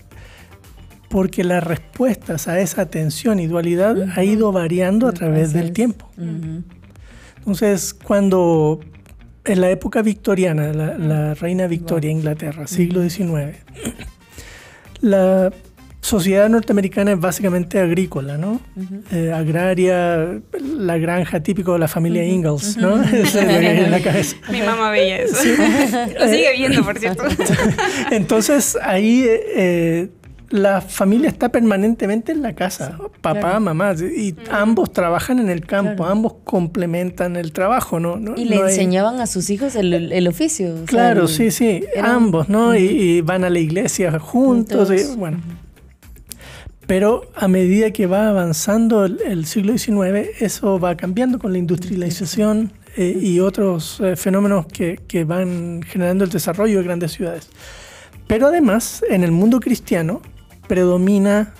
Porque 1.15 1.45
las 1.45 1.63
respuestas 1.63 2.49
a 2.49 2.59
esa 2.59 2.87
tensión 2.87 3.39
y 3.39 3.47
dualidad 3.47 3.95
ha 4.17 4.23
ido 4.25 4.51
variando 4.51 5.07
a 5.07 5.13
través 5.13 5.53
del 5.53 5.67
es. 5.67 5.73
tiempo. 5.73 6.11
Ujú. 6.17 6.63
Entonces, 7.37 7.93
cuando 7.93 8.81
en 9.45 9.61
la 9.61 9.69
época 9.69 10.01
victoriana, 10.01 10.73
la, 10.73 10.97
la 10.97 11.33
reina 11.33 11.67
Victoria, 11.67 12.11
Inglaterra, 12.11 12.67
siglo 12.67 13.01
XIX, 13.01 13.55
la 14.99 15.53
sociedad 16.01 16.49
norteamericana 16.49 17.13
es 17.13 17.19
básicamente 17.21 17.79
agrícola, 17.79 18.37
¿no? 18.37 18.59
Eh, 19.13 19.31
agraria, 19.33 20.41
la 20.61 20.97
granja 20.97 21.39
típico 21.39 21.71
de 21.71 21.79
la 21.79 21.87
familia 21.87 22.25
Ingalls, 22.25 22.75
¿no? 22.75 23.01
Esa 23.03 23.41
es 23.41 23.47
la 23.47 23.59
que 23.61 23.67
hay 23.67 23.79
en 23.85 23.91
la 23.91 24.01
cabeza. 24.01 24.35
Mi 24.51 24.61
mamá 24.61 24.91
veía 24.91 25.19
eso. 25.19 25.35
Lo 26.19 26.27
sigue 26.27 26.51
viendo, 26.57 26.83
por 26.83 26.99
cierto. 26.99 27.23
Entonces 28.11 28.77
ahí 28.81 29.25
eh, 29.27 30.09
la 30.49 30.81
familia 30.81 31.29
está 31.29 31.49
permanentemente 31.49 32.31
en 32.31 32.41
la 32.41 32.53
casa, 32.53 32.97
papá, 33.21 33.39
claro. 33.39 33.59
mamá, 33.61 33.93
y 34.15 34.35
ambos 34.51 34.93
trabajan 34.93 35.39
en 35.39 35.49
el 35.49 35.65
campo, 35.65 35.95
Claro. 35.97 36.11
ambos 36.11 36.33
complementan 36.43 37.35
el 37.35 37.51
trabajo, 37.51 37.99
¿no? 37.99 38.17
No- 38.17 38.35
Y 38.37 38.45
le 38.45 38.57
no 38.57 38.63
hay- 38.63 38.69
enseñaban 38.71 39.19
a 39.21 39.27
sus 39.27 39.49
hijos 39.49 39.75
el, 39.75 39.93
el 39.93 40.27
oficio. 40.27 40.73
o 40.73 40.77
sea, 40.77 40.85
Claro, 40.85 41.21
el- 41.23 41.27
sí, 41.29 41.51
sí, 41.51 41.83
era- 41.95 42.13
ambos, 42.13 42.47
¿no? 42.49 42.75
Y, 42.75 42.79
y 42.83 43.21
van 43.21 43.43
a 43.43 43.49
la 43.49 43.59
iglesia 43.59 44.17
juntos, 44.19 44.91
y, 44.91 45.15
bueno. 45.17 45.39
Pero 46.87 47.23
a 47.35 47.47
medida 47.47 47.89
que 47.91 48.05
va 48.05 48.29
avanzando 48.29 49.05
el, 49.05 49.19
el 49.25 49.45
siglo 49.47 49.75
XIX, 49.75 50.29
eso 50.39 50.79
va 50.79 50.95
cambiando 50.95 51.39
con 51.39 51.51
la 51.51 51.57
industrialización 51.57 52.71
eh, 52.95 53.17
y 53.19 53.39
otros 53.39 53.99
eh, 54.01 54.15
fenómenos 54.15 54.67
que, 54.67 54.99
que 55.07 55.23
van 55.23 55.81
generando 55.83 56.23
el 56.23 56.29
desarrollo 56.29 56.77
de 56.77 56.83
grandes 56.83 57.11
ciudades. 57.13 57.49
Pero 58.27 58.47
además, 58.47 59.03
en 59.09 59.23
el 59.23 59.31
mundo 59.31 59.59
cristiano 59.59 60.21
predomina 60.67 61.53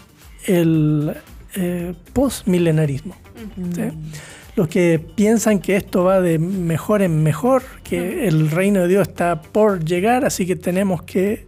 el 0.45 1.15
eh, 1.55 1.93
postmilenarismo. 2.13 3.15
¿sí? 3.73 3.81
Los 4.55 4.69
que 4.69 4.99
piensan 5.15 5.59
que 5.59 5.75
esto 5.75 6.05
va 6.05 6.21
de 6.21 6.39
mejor 6.39 7.01
en 7.01 7.23
mejor, 7.23 7.63
que 7.83 8.27
el 8.27 8.49
reino 8.49 8.81
de 8.81 8.87
Dios 8.87 9.07
está 9.07 9.41
por 9.41 9.83
llegar, 9.83 10.23
así 10.23 10.45
que 10.45 10.55
tenemos 10.55 11.03
que 11.03 11.47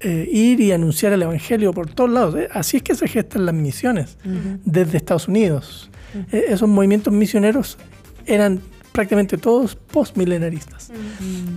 eh, 0.00 0.28
ir 0.30 0.60
y 0.60 0.70
anunciar 0.70 1.12
el 1.12 1.22
Evangelio 1.22 1.72
por 1.72 1.90
todos 1.90 2.10
lados. 2.10 2.36
Eh, 2.36 2.48
Así 2.52 2.76
es 2.76 2.84
que 2.84 2.94
se 2.94 3.08
gestan 3.08 3.44
las 3.44 3.54
misiones 3.54 4.16
desde 4.64 4.96
Estados 4.96 5.26
Unidos. 5.26 5.90
Eh, 6.30 6.44
esos 6.48 6.68
movimientos 6.68 7.12
misioneros 7.12 7.78
eran 8.24 8.60
prácticamente 8.98 9.38
todos 9.38 9.76
postmilenaristas. 9.76 10.90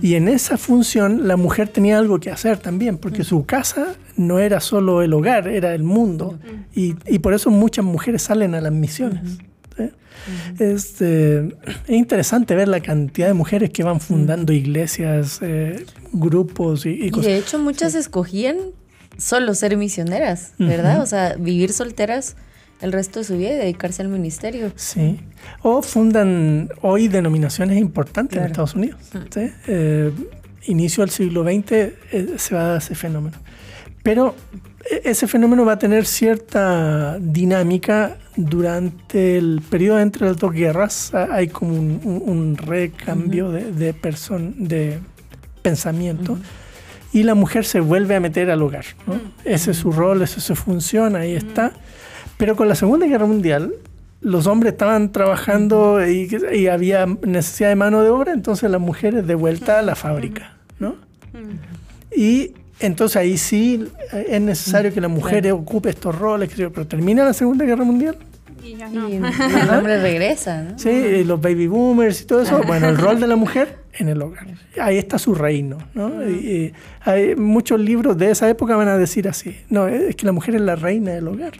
Y 0.00 0.14
en 0.14 0.28
esa 0.28 0.56
función 0.56 1.26
la 1.26 1.36
mujer 1.36 1.66
tenía 1.66 1.98
algo 1.98 2.20
que 2.20 2.30
hacer 2.30 2.58
también, 2.58 2.98
porque 2.98 3.24
su 3.24 3.44
casa 3.46 3.96
no 4.16 4.38
era 4.38 4.60
solo 4.60 5.02
el 5.02 5.12
hogar, 5.12 5.48
era 5.48 5.74
el 5.74 5.82
mundo. 5.82 6.38
Y, 6.72 6.94
y 7.04 7.18
por 7.18 7.34
eso 7.34 7.50
muchas 7.50 7.84
mujeres 7.84 8.22
salen 8.22 8.54
a 8.54 8.60
las 8.60 8.70
misiones. 8.72 9.38
¿sí? 9.76 9.90
Este, 10.60 11.48
es 11.48 11.76
interesante 11.88 12.54
ver 12.54 12.68
la 12.68 12.78
cantidad 12.78 13.26
de 13.26 13.34
mujeres 13.34 13.70
que 13.70 13.82
van 13.82 13.98
fundando 13.98 14.52
iglesias, 14.52 15.40
eh, 15.42 15.84
grupos 16.12 16.86
y, 16.86 16.90
y 16.90 17.06
Y 17.06 17.10
cosas. 17.10 17.26
de 17.26 17.38
hecho 17.38 17.58
muchas 17.58 17.96
escogían 17.96 18.56
solo 19.18 19.52
ser 19.56 19.76
misioneras, 19.76 20.52
¿verdad? 20.60 21.02
O 21.02 21.06
sea, 21.06 21.34
vivir 21.40 21.72
solteras 21.72 22.36
el 22.82 22.92
resto 22.92 23.20
de 23.20 23.24
su 23.24 23.36
vida 23.38 23.50
y 23.54 23.56
dedicarse 23.56 24.02
al 24.02 24.08
ministerio. 24.08 24.72
Sí. 24.76 25.20
O 25.62 25.82
fundan 25.82 26.68
hoy 26.82 27.08
denominaciones 27.08 27.78
importantes 27.78 28.36
en 28.36 28.40
Claro. 28.40 28.52
Estados 28.52 28.74
Unidos. 28.74 29.00
¿sí? 29.32 29.50
Eh, 29.68 30.12
inicio 30.66 31.02
del 31.02 31.10
siglo 31.10 31.44
XX 31.44 31.72
eh, 31.72 32.34
se 32.36 32.54
va 32.54 32.62
a 32.62 32.66
dar 32.68 32.78
ese 32.78 32.94
fenómeno. 32.94 33.36
Pero 34.02 34.34
e-, 34.90 35.02
ese 35.04 35.26
fenómeno 35.26 35.64
va 35.64 35.74
a 35.74 35.78
tener 35.78 36.06
cierta 36.06 37.18
dinámica 37.20 38.18
durante 38.36 39.38
el 39.38 39.62
periodo 39.68 40.00
entre 40.00 40.26
las 40.26 40.36
dos 40.36 40.52
guerras. 40.52 41.14
Hay 41.14 41.48
como 41.48 41.74
un, 41.74 42.56
recambio 42.56 43.50
de, 43.50 43.72
de, 43.72 43.94
de 44.56 44.98
pensamiento. 45.62 46.38
Y 47.12 47.24
la 47.24 47.34
mujer 47.34 47.64
se 47.66 47.80
vuelve 47.80 48.16
a 48.16 48.20
meter 48.20 48.50
al 48.50 48.62
hogar. 48.62 48.86
Ese 49.44 49.72
es 49.72 49.76
su 49.76 49.92
rol, 49.92 50.22
esa 50.22 50.38
es 50.38 50.44
su 50.44 50.56
función, 50.56 51.14
ahí 51.14 51.34
está. 51.34 51.72
Pero 52.42 52.56
con 52.56 52.66
la 52.66 52.74
Segunda 52.74 53.06
Guerra 53.06 53.24
Mundial, 53.24 53.72
los 54.20 54.48
hombres 54.48 54.72
estaban 54.72 55.12
trabajando 55.12 56.04
y, 56.04 56.66
había 56.66 57.06
necesidad 57.06 57.68
de 57.68 57.76
mano 57.76 58.02
de 58.02 58.10
obra, 58.10 58.32
entonces 58.32 58.68
las 58.68 58.80
mujeres 58.80 59.24
de 59.28 59.36
vuelta 59.36 59.78
a 59.78 59.82
la 59.82 59.94
fábrica. 59.94 60.56
¿no? 60.80 60.96
Y 62.12 62.50
entonces 62.80 63.16
ahí 63.16 63.38
sí 63.38 63.86
eh, 64.12 64.26
es 64.30 64.40
necesario 64.40 64.92
que 64.92 65.00
la 65.00 65.06
mujer 65.06 65.52
ocupe 65.52 65.90
estos 65.90 66.18
roles, 66.18 66.50
pero 66.56 66.84
termina 66.84 67.24
la 67.24 67.32
Segunda 67.32 67.64
Guerra 67.64 67.84
Mundial. 67.84 68.16
Y 68.60 68.74
ya 68.74 68.88
no. 68.88 69.06
el 69.06 69.70
hombre 69.70 70.02
regresa, 70.02 70.62
¿no? 70.62 70.76
Sí, 70.80 71.22
los 71.22 71.40
baby 71.40 71.68
boomers 71.68 72.22
y 72.22 72.24
todo 72.24 72.42
eso. 72.42 72.60
Bueno, 72.66 72.88
el 72.88 72.98
rol 72.98 73.20
de 73.20 73.28
la 73.28 73.36
mujer 73.44 73.78
en 73.92 74.08
el 74.08 74.20
hogar. 74.20 74.48
Ahí 74.80 74.98
está 74.98 75.16
su 75.16 75.36
reino, 75.36 75.78
¿no? 75.94 76.28
Y, 76.28 76.72
hay 77.02 77.36
muchos 77.36 77.78
libros 77.78 78.18
de 78.18 78.32
esa 78.32 78.48
época 78.48 78.74
van 78.74 78.88
a 78.88 78.98
decir 78.98 79.28
así. 79.28 79.56
No, 79.68 79.86
es 79.86 80.16
que 80.16 80.26
la 80.26 80.32
mujer 80.32 80.56
es 80.56 80.60
la 80.62 80.74
reina 80.74 81.12
del 81.12 81.28
hogar. 81.28 81.52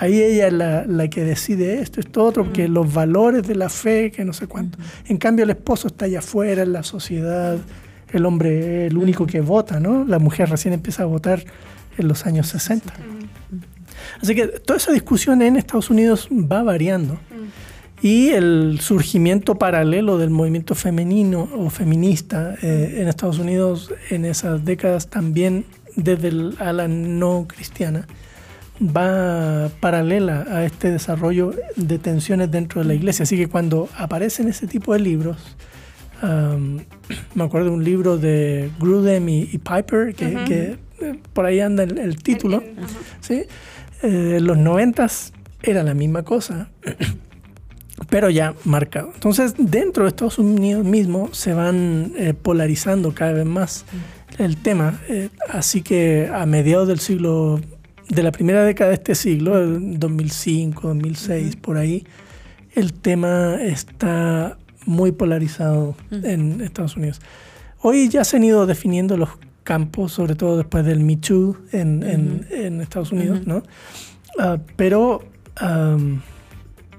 Ahí 0.00 0.22
ella 0.22 0.46
es 0.46 0.52
la, 0.52 0.84
la 0.86 1.08
que 1.08 1.24
decide 1.24 1.80
esto, 1.80 1.98
esto 1.98 2.24
otro, 2.24 2.44
porque 2.44 2.68
los 2.68 2.92
valores 2.92 3.46
de 3.46 3.56
la 3.56 3.68
fe, 3.68 4.12
que 4.12 4.24
no 4.24 4.32
sé 4.32 4.46
cuánto. 4.46 4.78
En 5.06 5.16
cambio, 5.16 5.44
el 5.44 5.50
esposo 5.50 5.88
está 5.88 6.04
allá 6.04 6.20
afuera, 6.20 6.62
en 6.62 6.72
la 6.72 6.84
sociedad, 6.84 7.58
el 8.12 8.24
hombre 8.24 8.86
es 8.86 8.90
el 8.92 8.96
único 8.96 9.26
que 9.26 9.40
vota, 9.40 9.80
¿no? 9.80 10.04
La 10.04 10.20
mujer 10.20 10.50
recién 10.50 10.72
empieza 10.72 11.02
a 11.02 11.06
votar 11.06 11.44
en 11.96 12.06
los 12.06 12.26
años 12.26 12.46
60. 12.46 12.94
Así 14.22 14.34
que 14.36 14.46
toda 14.46 14.76
esa 14.76 14.92
discusión 14.92 15.42
en 15.42 15.56
Estados 15.56 15.90
Unidos 15.90 16.28
va 16.30 16.62
variando. 16.62 17.18
Y 18.00 18.28
el 18.28 18.78
surgimiento 18.80 19.56
paralelo 19.56 20.18
del 20.18 20.30
movimiento 20.30 20.76
femenino 20.76 21.48
o 21.56 21.68
feminista 21.70 22.54
eh, 22.62 22.98
en 23.00 23.08
Estados 23.08 23.40
Unidos 23.40 23.92
en 24.10 24.24
esas 24.24 24.64
décadas 24.64 25.08
también 25.08 25.64
desde 25.96 26.28
el, 26.28 26.54
a 26.60 26.72
la 26.72 26.86
no 26.86 27.46
cristiana 27.48 28.06
va 28.80 29.70
paralela 29.80 30.46
a 30.48 30.64
este 30.64 30.90
desarrollo 30.90 31.52
de 31.76 31.98
tensiones 31.98 32.50
dentro 32.50 32.80
de 32.80 32.88
la 32.88 32.94
iglesia. 32.94 33.24
Así 33.24 33.36
que 33.36 33.48
cuando 33.48 33.88
aparecen 33.96 34.48
ese 34.48 34.66
tipo 34.66 34.92
de 34.92 35.00
libros, 35.00 35.56
me 36.22 37.44
acuerdo 37.44 37.70
de 37.70 37.74
un 37.74 37.84
libro 37.84 38.18
de 38.18 38.70
Grudem 38.78 39.28
y, 39.28 39.58
Piper, 39.58 40.14
que, 40.14 40.76
eh, 41.00 41.18
por 41.32 41.44
ahí 41.46 41.60
anda 41.60 41.84
el, 41.84 42.22
título. 42.22 42.62
¿sí? 43.20 43.44
Eh, 44.02 44.38
los 44.40 44.58
noventas 44.58 45.32
era 45.62 45.82
la 45.82 45.94
misma 45.94 46.22
cosa, 46.24 46.70
pero 48.10 48.30
ya 48.30 48.54
marcado. 48.64 49.10
Entonces, 49.14 49.54
dentro 49.58 50.04
de 50.04 50.10
Estados 50.10 50.38
Unidos 50.38 50.84
mismo 50.84 51.30
se 51.32 51.52
van 51.52 52.12
eh, 52.16 52.34
polarizando 52.34 53.14
cada 53.14 53.32
vez 53.32 53.46
más 53.46 53.84
el 54.38 54.56
tema. 54.56 55.00
así 55.48 55.82
que 55.82 56.30
a 56.32 56.46
mediados 56.46 56.86
del 56.86 57.00
siglo, 57.00 57.60
de 58.08 58.22
la 58.22 58.32
primera 58.32 58.64
década 58.64 58.90
de 58.90 58.94
este 58.94 59.14
siglo, 59.14 59.54
2005, 59.56 60.88
2006, 60.88 61.56
por 61.56 61.76
ahí, 61.76 62.06
el 62.74 62.92
tema 62.92 63.56
está 63.60 64.56
muy 64.86 65.12
polarizado 65.12 65.96
en 66.10 66.60
Estados 66.60 66.96
Unidos. 66.96 67.20
Hoy 67.80 68.08
ya 68.08 68.24
se 68.24 68.36
han 68.36 68.44
ido 68.44 68.66
definiendo 68.66 69.16
los 69.16 69.30
campos, 69.62 70.12
sobre 70.12 70.34
todo 70.34 70.56
después 70.56 70.84
del 70.84 71.00
Me 71.00 71.16
Too 71.16 71.56
en, 71.72 72.02
en, 72.50 72.80
Estados 72.80 73.12
Unidos, 73.12 73.46
¿no? 73.46 73.62
Ah, 74.38 74.58
pero 74.76 75.22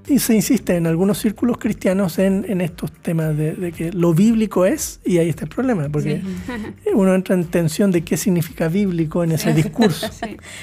y 0.09 0.19
se 0.19 0.33
insiste 0.33 0.75
en 0.75 0.87
algunos 0.87 1.19
círculos 1.19 1.57
cristianos 1.57 2.19
en, 2.19 2.45
en 2.49 2.61
estos 2.61 2.91
temas 2.91 3.37
de, 3.37 3.73
que 3.75 3.91
lo 3.91 4.13
bíblico 4.13 4.65
es, 4.65 4.99
y 5.05 5.19
ahí 5.19 5.29
está 5.29 5.43
el 5.43 5.49
problema, 5.49 5.87
porque 5.89 6.21
uno 6.93 7.13
entra 7.13 7.35
en 7.35 7.45
tensión 7.45 7.91
de 7.91 8.03
qué 8.03 8.17
significa 8.17 8.67
bíblico 8.67 9.23
en 9.23 9.33
ese 9.33 9.53
discurso. 9.53 10.09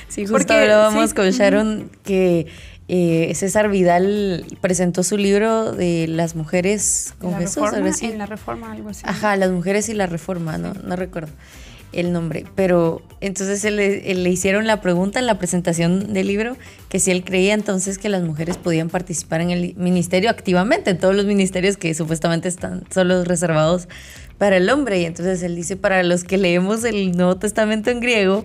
Sí, 0.08 0.26
justo 0.26 0.52
hablábamos 0.52 1.14
con 1.14 1.30
Sharon 1.30 1.90
que 2.02 2.46
eh, 2.88 3.32
César 3.34 3.68
Vidal 3.68 4.44
presentó 4.60 5.02
su 5.02 5.16
libro 5.16 5.72
de 5.72 6.06
las 6.08 6.34
mujeres 6.34 7.14
con 7.18 7.34
Jesús, 7.36 7.70
reforma, 7.70 7.90
En 8.00 8.18
la 8.18 8.26
reforma, 8.26 8.72
algo 8.72 8.90
así. 8.90 9.02
Ajá, 9.04 9.36
las 9.36 9.50
mujeres 9.50 9.88
y 9.88 9.94
la 9.94 10.06
reforma, 10.06 10.58
no, 10.58 10.74
no 10.74 10.96
recuerdo 10.96 11.30
el 11.92 12.12
nombre, 12.12 12.44
pero 12.54 13.02
entonces 13.20 13.64
le 13.64 14.30
hicieron 14.30 14.66
la 14.66 14.80
pregunta 14.80 15.18
en 15.18 15.26
la 15.26 15.38
presentación 15.38 16.12
del 16.12 16.26
libro 16.26 16.56
que 16.88 17.00
si 17.00 17.10
él 17.10 17.24
creía 17.24 17.54
entonces 17.54 17.98
que 17.98 18.08
las 18.08 18.22
mujeres 18.22 18.56
podían 18.58 18.88
participar 18.88 19.40
en 19.40 19.50
el 19.50 19.74
ministerio 19.76 20.30
activamente, 20.30 20.90
en 20.90 20.98
todos 20.98 21.14
los 21.14 21.24
ministerios 21.24 21.76
que 21.76 21.94
supuestamente 21.94 22.48
están 22.48 22.84
solo 22.90 23.24
reservados 23.24 23.88
para 24.38 24.56
el 24.56 24.68
hombre. 24.70 25.00
Y 25.00 25.04
entonces 25.04 25.42
él 25.42 25.56
dice, 25.56 25.76
para 25.76 26.02
los 26.02 26.24
que 26.24 26.38
leemos 26.38 26.84
el 26.84 27.12
Nuevo 27.12 27.36
Testamento 27.36 27.90
en 27.90 28.00
griego, 28.00 28.44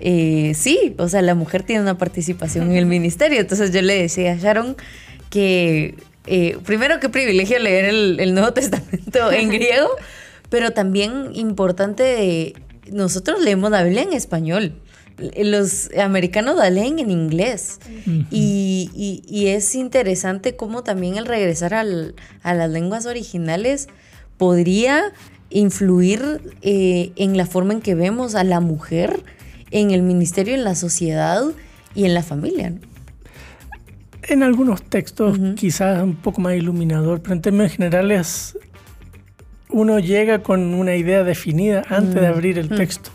eh, 0.00 0.52
sí, 0.54 0.94
o 0.98 1.08
sea, 1.08 1.22
la 1.22 1.34
mujer 1.34 1.62
tiene 1.62 1.82
una 1.82 1.98
participación 1.98 2.70
en 2.70 2.76
el 2.76 2.86
ministerio. 2.86 3.40
Entonces 3.40 3.72
yo 3.72 3.82
le 3.82 4.00
decía 4.00 4.32
a 4.32 4.36
Sharon 4.36 4.76
que, 5.30 5.94
eh, 6.26 6.58
primero, 6.64 7.00
qué 7.00 7.08
privilegio 7.08 7.58
leer 7.58 7.86
el, 7.86 8.34
Nuevo 8.34 8.52
Testamento 8.52 9.30
en 9.32 9.48
griego, 9.50 9.88
pero 10.48 10.72
también 10.72 11.30
importante, 11.34 12.54
nosotros 12.90 13.42
leemos 13.42 13.70
la 13.70 13.82
Biblia 13.82 14.02
en 14.02 14.12
español. 14.12 14.74
Los 15.36 15.90
americanos 15.98 16.56
la 16.56 16.70
leen 16.70 16.98
en 16.98 17.10
inglés. 17.10 17.78
y, 18.30 19.22
y, 19.26 19.46
es 19.48 19.74
interesante 19.74 20.56
cómo 20.56 20.82
también 20.82 21.16
el 21.16 21.26
regresar 21.26 21.74
al, 21.74 22.14
a 22.42 22.54
las 22.54 22.70
lenguas 22.70 23.06
originales 23.06 23.88
podría 24.38 25.12
influir 25.50 26.40
eh, 26.62 27.12
en 27.16 27.36
la 27.36 27.44
forma 27.44 27.74
en 27.74 27.80
que 27.80 27.94
vemos 27.94 28.34
a 28.34 28.44
la 28.44 28.60
mujer 28.60 29.22
en 29.70 29.90
el 29.90 30.02
ministerio, 30.02 30.54
en 30.54 30.64
la 30.64 30.74
sociedad 30.74 31.42
y 31.94 32.04
en 32.04 32.14
la 32.14 32.22
familia. 32.22 32.72
En 34.22 34.42
algunos 34.42 34.82
textos 34.82 35.38
quizás 35.56 36.02
un 36.02 36.14
poco 36.14 36.40
más 36.40 36.54
iluminador, 36.54 37.20
pero 37.20 37.34
en 37.34 37.42
términos 37.42 37.72
generales 37.72 38.56
uno 39.72 39.98
llega 39.98 40.42
con 40.42 40.74
una 40.74 40.96
idea 40.96 41.24
definida 41.24 41.84
antes 41.88 42.14
de 42.14 42.28
mm. 42.28 42.32
abrir 42.32 42.58
el 42.58 42.70
mm. 42.70 42.76
texto 42.76 43.10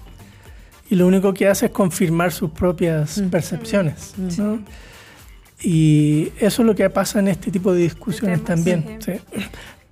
y 0.90 0.96
lo 0.96 1.08
único 1.08 1.34
que 1.34 1.48
hace 1.48 1.68
es 1.68 1.72
confirmar 1.72 2.32
sus 2.32 2.52
propias 2.52 3.18
mm. 3.18 3.30
percepciones. 3.30 4.14
Y 5.62 6.32
eso 6.40 6.62
es 6.62 6.66
lo 6.66 6.76
que 6.76 6.90
pasa 6.90 7.20
en 7.20 7.28
este 7.28 7.50
tipo 7.50 7.74
de 7.74 7.82
discusiones 7.82 8.44
también. 8.44 9.00
¿sí? 9.00 9.14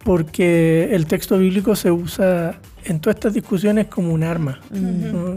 porque 0.04 0.90
el 0.92 1.06
texto 1.06 1.38
bíblico 1.38 1.76
se 1.76 1.90
usa 1.90 2.60
en 2.84 3.00
todas 3.00 3.16
estas 3.16 3.34
discusiones 3.34 3.88
como 3.88 4.14
un 4.14 4.24
arma. 4.24 4.60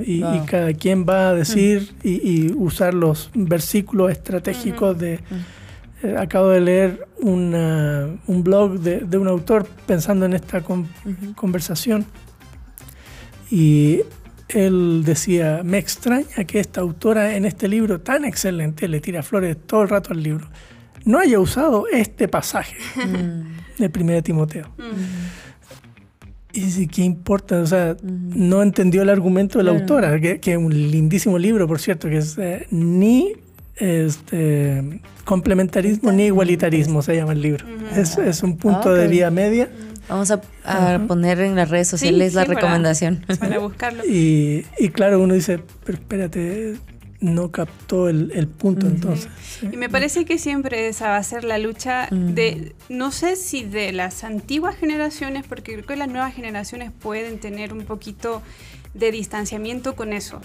y, 0.05 0.21
cada 0.47 0.73
quien 0.75 1.07
va 1.09 1.31
a 1.31 1.35
decir 1.35 1.95
y, 2.03 2.53
usar 2.53 2.95
los 2.95 3.31
versículos 3.35 4.11
estratégicos 4.11 4.99
de... 4.99 5.21
Eh, 6.03 6.15
acabo 6.19 6.49
de 6.49 6.61
leer 6.61 7.09
un 7.19 8.43
blog 8.45 8.81
de, 8.81 9.19
un 9.19 9.29
autor 9.29 9.67
pensando 9.87 10.27
en 10.27 10.35
esta 10.35 10.63
conversación 11.35 12.05
y 13.51 14.01
él 14.49 15.03
decía, 15.05 15.63
me 15.65 15.79
extraña 15.79 16.45
que 16.47 16.61
esta 16.61 16.81
autora 16.81 17.37
en 17.37 17.47
este 17.47 17.69
libro 17.69 18.01
tan 18.01 18.25
excelente, 18.25 18.89
le 18.89 19.01
tira 19.01 19.23
flores 19.23 19.57
todo 19.67 19.83
el 19.83 19.89
rato 19.89 20.13
al 20.13 20.23
libro, 20.23 20.47
no 21.05 21.19
haya 21.19 21.41
usado 21.41 21.87
este 21.91 22.29
pasaje. 22.29 22.77
Mm 22.97 23.67
de 23.79 23.91
Primera 23.91 24.23
Timoteo. 24.23 24.67
Y 26.53 26.61
dice, 26.61 26.87
¿qué 26.87 27.03
importa? 27.03 27.61
O 27.61 27.67
sea, 27.67 27.97
no 28.03 28.63
entendió 28.63 29.03
el 29.03 29.11
argumento 29.11 29.59
de 29.59 29.65
la 29.65 29.73
autora, 29.73 30.19
que, 30.21 30.41
es 30.43 30.57
un 30.57 30.73
lindísimo 30.73 31.39
libro, 31.39 31.69
por 31.69 31.79
cierto, 31.79 32.09
que 32.09 32.19
es 32.19 32.39
eh, 32.39 32.67
ni 32.71 33.35
este, 33.77 35.01
complementarismo 35.25 36.13
ni 36.13 36.27
igualitarismo, 36.27 37.03
se 37.03 37.17
llama 37.17 37.33
el 37.33 37.43
libro. 37.43 37.67
es, 37.95 38.43
un 38.43 38.57
punto 38.57 38.93
de 38.93 39.09
vía 39.09 39.31
media. 39.31 39.69
Vamos 40.09 40.31
a, 40.31 40.41
poner 41.09 41.41
en 41.41 41.57
las 41.57 41.69
redes 41.69 41.89
sociales 41.89 42.35
la 42.35 42.45
recomendación. 42.45 43.25
Para, 43.39 43.59
buscarlo. 43.59 44.05
Y, 44.09 44.65
y 44.79 44.89
claro, 44.91 45.21
uno 45.21 45.35
dice, 45.35 45.61
pero 45.85 45.99
espérate, 45.99 46.77
no 47.21 47.51
captó 47.51 48.09
el, 48.09 48.49
punto 48.49 48.87
entonces. 48.87 49.29
Y 49.63 49.77
me 49.77 49.89
parece 49.89 50.25
que 50.25 50.39
siempre 50.39 50.89
esa 50.89 51.09
va 51.09 51.17
a 51.17 51.23
ser 51.23 51.45
la 51.45 51.59
lucha 51.59 52.09
de, 52.11 52.75
no 52.89 53.11
sé 53.11 53.37
si 53.37 53.65
de 53.65 53.93
las 53.93 54.25
antiguas 54.25 54.77
generaciones, 54.77 55.45
porque 55.47 55.75
creo 55.75 55.87
que 55.87 55.97
las 55.97 56.09
nuevas 56.09 56.35
generaciones 56.35 56.93
pueden 56.93 57.39
tener 57.39 57.73
un 57.73 57.85
poquito 57.85 58.43
de 58.95 59.11
distanciamiento 59.11 59.97
con 59.97 60.13
eso. 60.13 60.41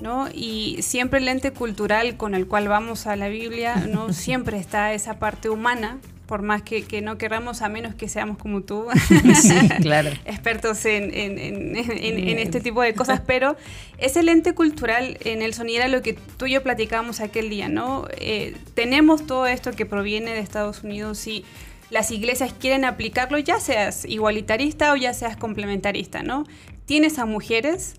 ¿No? 0.00 0.28
Y 0.32 0.78
siempre 0.82 1.18
el 1.18 1.28
ente 1.28 1.52
cultural 1.52 2.16
con 2.16 2.34
el 2.34 2.46
cual 2.46 2.68
vamos 2.68 3.06
a 3.06 3.16
la 3.16 3.28
Biblia, 3.28 3.76
¿no? 3.76 4.12
Siempre 4.12 4.58
está 4.58 4.92
esa 4.92 5.18
parte 5.18 5.48
humana, 5.48 5.98
por 6.28 6.42
más 6.42 6.62
que, 6.62 6.84
que, 6.84 7.00
no 7.00 7.18
queramos, 7.18 7.62
a 7.62 7.68
menos 7.68 7.94
que 7.94 8.06
seamos 8.06 8.36
como 8.36 8.60
tú, 8.60 8.86
sí, 9.42 9.68
claro. 9.80 10.10
expertos 10.26 10.84
en, 10.84 11.04
en, 11.14 11.38
en, 11.38 11.76
en, 11.76 12.38
este 12.38 12.60
tipo 12.60 12.82
de 12.82 12.94
cosas, 12.94 13.22
pero 13.26 13.56
ese 13.96 14.22
lente 14.22 14.54
cultural, 14.54 15.16
en 15.24 15.40
el 15.42 15.54
sonido 15.54 15.78
era 15.78 15.88
lo 15.88 16.02
que 16.02 16.12
tú 16.12 16.46
y 16.46 16.52
yo 16.52 16.62
platicábamos 16.62 17.20
aquel 17.20 17.48
día, 17.48 17.68
¿no? 17.68 18.06
Eh, 18.18 18.54
tenemos 18.74 19.26
todo 19.26 19.46
esto 19.46 19.72
que 19.72 19.86
proviene 19.86 20.32
de 20.32 20.40
Estados 20.40 20.84
Unidos 20.84 21.26
y 21.26 21.44
las 21.90 22.10
iglesias 22.10 22.52
quieren 22.52 22.84
aplicarlo, 22.84 23.38
ya 23.38 23.58
seas 23.58 24.04
igualitarista 24.04 24.92
o 24.92 24.96
ya 24.96 25.14
seas 25.14 25.36
complementarista, 25.36 26.22
¿no? 26.22 26.44
Tienes 26.84 27.18
a 27.18 27.24
mujeres 27.24 27.94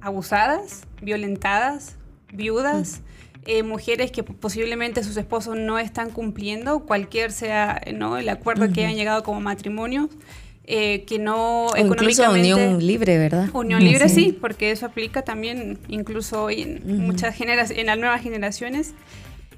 abusadas, 0.00 0.82
violentadas, 1.00 1.96
viudas, 2.32 3.02
eh, 3.46 3.62
mujeres 3.62 4.10
que 4.10 4.22
posiblemente 4.22 5.02
sus 5.02 5.16
esposos 5.16 5.56
no 5.56 5.78
están 5.78 6.10
cumpliendo, 6.10 6.80
cualquier 6.80 7.32
sea 7.32 7.80
¿no? 7.94 8.18
el 8.18 8.28
acuerdo 8.28 8.70
que 8.72 8.84
hayan 8.84 8.96
llegado 8.96 9.22
como 9.22 9.40
matrimonio. 9.40 10.08
Eh, 10.72 11.04
que 11.04 11.18
no 11.18 11.66
o 11.66 11.76
económicamente 11.76 12.48
incluso 12.48 12.62
unión 12.62 12.86
libre, 12.86 13.18
¿verdad? 13.18 13.48
Unión 13.54 13.82
libre 13.82 14.08
sí. 14.08 14.36
porque 14.40 14.70
eso 14.70 14.86
aplica 14.86 15.22
también 15.22 15.80
incluso 15.88 16.44
hoy 16.44 16.62
en 16.62 17.06
muchas 17.06 17.34
generaciones, 17.34 17.80
en 17.80 17.86
las 17.86 17.98
nuevas 17.98 18.22
generaciones. 18.22 18.94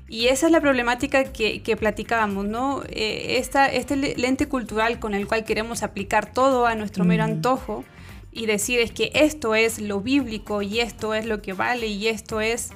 Y 0.08 0.28
esa 0.28 0.46
es 0.46 0.52
la 0.52 0.60
problemática 0.62 1.24
que, 1.24 1.60
que 1.60 1.76
platicábamos, 1.76 2.46
¿no? 2.46 2.82
Eh, 2.88 3.36
esta, 3.38 3.66
este 3.66 3.96
lente 3.96 4.48
cultural 4.48 5.00
con 5.00 5.12
el 5.12 5.26
cual 5.26 5.44
queremos 5.44 5.82
aplicar 5.82 6.32
todo 6.32 6.66
a 6.66 6.74
nuestro 6.76 7.04
mero 7.04 7.24
antojo 7.24 7.84
y 8.32 8.46
decir 8.46 8.80
es 8.80 8.90
que 8.90 9.12
esto 9.14 9.54
es 9.54 9.78
lo 9.78 10.00
bíblico 10.00 10.62
y 10.62 10.80
esto 10.80 11.14
es 11.14 11.26
lo 11.26 11.42
que 11.42 11.52
vale 11.52 11.86
y 11.86 12.08
esto 12.08 12.40
es 12.40 12.70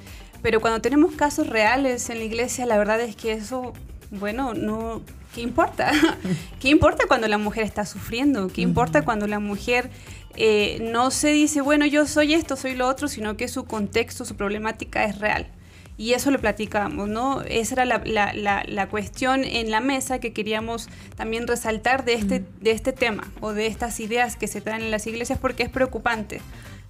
pero 0.46 0.60
cuando 0.60 0.80
tenemos 0.80 1.14
casos 1.14 1.48
reales 1.48 2.08
en 2.08 2.18
la 2.18 2.24
iglesia, 2.24 2.66
la 2.66 2.78
verdad 2.78 3.00
es 3.00 3.16
que 3.16 3.32
eso, 3.32 3.72
bueno, 4.12 4.54
no, 4.54 5.02
¿qué 5.34 5.40
importa? 5.40 5.90
¿Qué 6.60 6.68
importa 6.68 7.04
cuando 7.08 7.26
la 7.26 7.36
mujer 7.36 7.64
está 7.64 7.84
sufriendo? 7.84 8.46
¿Qué 8.46 8.60
importa 8.60 9.04
cuando 9.04 9.26
la 9.26 9.40
mujer 9.40 9.90
eh, 10.36 10.78
no 10.82 11.10
se 11.10 11.32
dice, 11.32 11.62
bueno, 11.62 11.84
yo 11.84 12.06
soy 12.06 12.34
esto, 12.34 12.54
soy 12.54 12.76
lo 12.76 12.86
otro, 12.86 13.08
sino 13.08 13.36
que 13.36 13.48
su 13.48 13.64
contexto, 13.64 14.24
su 14.24 14.36
problemática 14.36 15.04
es 15.04 15.18
real? 15.18 15.48
Y 15.98 16.12
eso 16.12 16.30
lo 16.30 16.38
platicábamos, 16.38 17.08
¿no? 17.08 17.40
Esa 17.42 17.74
era 17.74 17.84
la, 17.86 18.02
la, 18.04 18.64
la, 18.66 18.88
cuestión 18.88 19.44
en 19.44 19.70
la 19.70 19.80
mesa 19.80 20.18
que 20.18 20.34
queríamos 20.34 20.88
también 21.16 21.46
resaltar 21.46 22.04
de 22.04 22.14
este, 22.14 22.44
de 22.60 22.72
este 22.72 22.92
tema 22.92 23.24
o 23.40 23.54
de 23.54 23.66
estas 23.66 23.98
ideas 24.00 24.36
que 24.36 24.46
se 24.46 24.60
traen 24.60 24.82
en 24.82 24.90
las 24.90 25.06
iglesias 25.06 25.38
porque 25.38 25.62
es 25.62 25.70
preocupante 25.70 26.40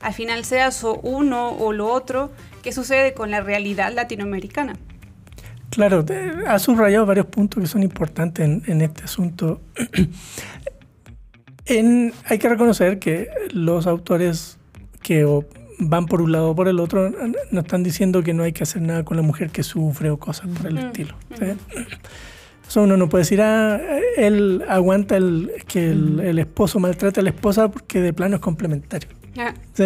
al 0.01 0.13
final 0.13 0.45
seas 0.45 0.85
o 0.85 1.01
uno 1.01 1.51
o 1.51 1.73
lo 1.73 1.89
otro, 1.89 2.31
¿qué 2.63 2.73
sucede 2.73 3.15
con 3.15 3.31
la 3.31 3.41
realidad 3.41 3.93
latinoamericana? 3.93 4.75
Claro, 5.71 6.05
ha 6.47 6.59
subrayado 6.59 7.07
varios 7.07 7.27
puntos 7.27 7.61
que 7.61 7.67
son 7.67 7.83
importantes 7.83 8.47
en, 8.47 8.81
este 8.81 9.05
asunto. 9.05 9.61
hay 11.69 12.39
que 12.39 12.49
reconocer 12.49 12.99
que 12.99 13.29
los 13.51 13.87
autores 13.87 14.59
que 15.03 15.25
van 15.79 16.07
por 16.07 16.23
un 16.23 16.33
lado 16.33 16.51
o 16.51 16.55
por 16.55 16.69
el 16.69 16.81
otro 16.81 17.13
no 17.51 17.61
están 17.61 17.83
diciendo 17.83 18.23
que 18.23 18.35
no 18.35 18.43
hay 18.43 18.53
que 18.53 18.63
hacer 18.63 18.83
nada 18.83 19.05
con 19.05 19.17
la 19.17 19.23
mujer 19.23 19.51
que 19.51 19.63
sufre 19.63 20.11
o 20.11 20.19
cosas 20.19 20.49
por 20.49 20.67
el 20.67 20.79
estilo. 20.79 21.15
Eso 22.69 22.83
uno 22.83 22.97
no 22.97 23.09
puede 23.09 23.23
decir, 23.23 23.41
ah, 23.43 23.81
él 24.17 24.65
aguanta 24.69 25.17
el, 25.17 25.53
que 25.69 25.91
el, 25.91 26.39
esposo 26.39 26.81
maltrate 26.81 27.21
a 27.21 27.23
la 27.23 27.31
esposa 27.31 27.71
porque 27.71 28.01
de 28.01 28.13
plano 28.13 28.37
es 28.37 28.43
complementario. 28.43 29.09
Ah, 29.39 29.55
¿Sí? 29.75 29.85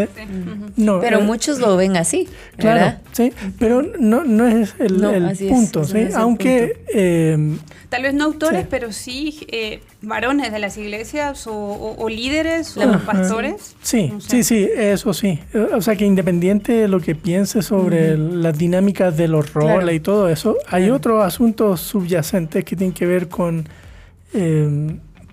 no, 0.76 1.00
pero 1.00 1.18
eh, 1.18 1.22
muchos 1.22 1.58
lo 1.58 1.76
ven 1.76 1.96
así. 1.96 2.28
Claro, 2.56 2.98
sí, 3.12 3.32
pero 3.58 3.82
no, 3.82 4.24
no 4.24 4.46
es 4.46 4.74
el, 4.78 5.00
punto. 5.48 5.84
¿sí? 5.84 6.08
Aunque. 6.14 6.84
Eh, 6.94 7.56
Tal 7.88 8.02
vez 8.02 8.14
no 8.14 8.24
autores, 8.24 8.66
pero 8.70 8.92
sí 8.92 9.46
eh, 9.50 9.80
varones 10.00 10.52
de 10.52 10.60
las 10.60 10.78
iglesias 10.78 11.46
o, 11.48 12.08
líderes 12.08 12.76
o 12.76 12.98
pastores. 13.00 13.74
Sí, 13.82 14.12
sí, 14.20 14.44
sí, 14.44 14.68
eso 14.76 15.12
sí. 15.12 15.40
O 15.74 15.80
sea 15.80 15.96
que 15.96 16.04
independiente 16.04 16.72
de 16.72 16.88
lo 16.88 17.00
que 17.00 17.16
piense 17.16 17.62
sobre 17.62 18.16
las 18.16 18.56
dinámicas 18.56 19.16
de 19.16 19.26
los 19.26 19.52
roles 19.52 19.96
y 19.96 20.00
todo 20.00 20.28
eso, 20.28 20.56
hay 20.68 20.90
otros 20.90 21.24
asuntos 21.24 21.80
subyacentes 21.80 22.64
que 22.64 22.76
tienen 22.76 22.94
que 22.94 23.06
ver 23.06 23.28
con, 23.28 23.68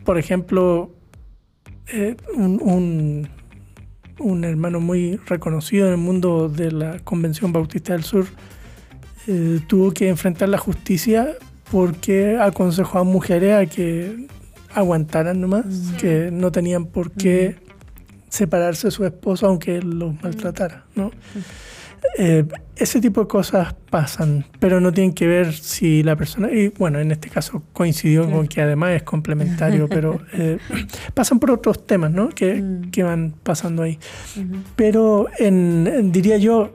por 0.04 0.18
ejemplo, 0.18 0.90
un 2.34 2.60
un 2.64 3.37
hermano 4.44 4.80
muy 4.80 5.18
reconocido 5.26 5.88
en 5.88 5.94
el 5.94 5.98
mundo 5.98 6.50
de 6.50 6.72
la 6.72 7.00
Convención 7.00 7.54
Bautista 7.54 7.94
del 7.94 8.04
Sur, 8.04 8.26
eh, 9.28 9.60
tuvo 9.68 9.92
que 9.92 10.10
enfrentar 10.10 10.50
la 10.50 10.58
justicia 10.58 11.36
porque 11.72 12.38
aconsejó 12.40 13.00
a 13.00 13.04
mujeres 13.04 13.54
a 13.56 13.66
que 13.66 14.28
aguantaran 14.74 15.42
nomás, 15.42 15.66
que 16.00 16.30
no 16.32 16.52
tenían 16.52 16.86
por 16.86 17.12
qué 17.12 17.56
separarse 18.30 18.88
de 18.88 18.92
su 18.92 19.06
esposo 19.06 19.48
aunque 19.48 19.82
los 19.82 20.22
maltratara, 20.22 20.86
¿no? 20.96 21.12
Eh, 22.18 22.46
ese 22.76 23.02
tipo 23.02 23.22
de 23.22 23.28
cosas 23.28 23.76
pasan, 23.90 24.46
pero 24.60 24.80
no 24.80 24.92
tienen 24.92 25.14
que 25.14 25.28
ver 25.28 25.54
si 25.54 26.04
la 26.04 26.16
persona, 26.16 26.52
y 26.52 26.70
bueno, 26.70 27.00
en 27.00 27.12
este 27.12 27.30
caso 27.30 27.64
coincidió 27.74 28.30
con 28.30 28.48
que 28.48 28.62
además 28.62 28.92
es 28.92 29.04
complementario, 29.04 29.88
pero 29.90 30.20
eh, 30.34 30.60
pasan 31.14 31.40
por 31.40 31.52
otros 31.52 31.86
temas, 31.86 32.12
¿no? 32.12 32.30
Que, 32.30 32.56
mm. 32.56 32.92
que 32.92 33.04
van 33.04 33.34
pasando 33.44 33.84
ahí. 33.84 33.98
Pero 34.76 35.28
en, 35.40 36.12
diría 36.12 36.38
yo, 36.38 36.74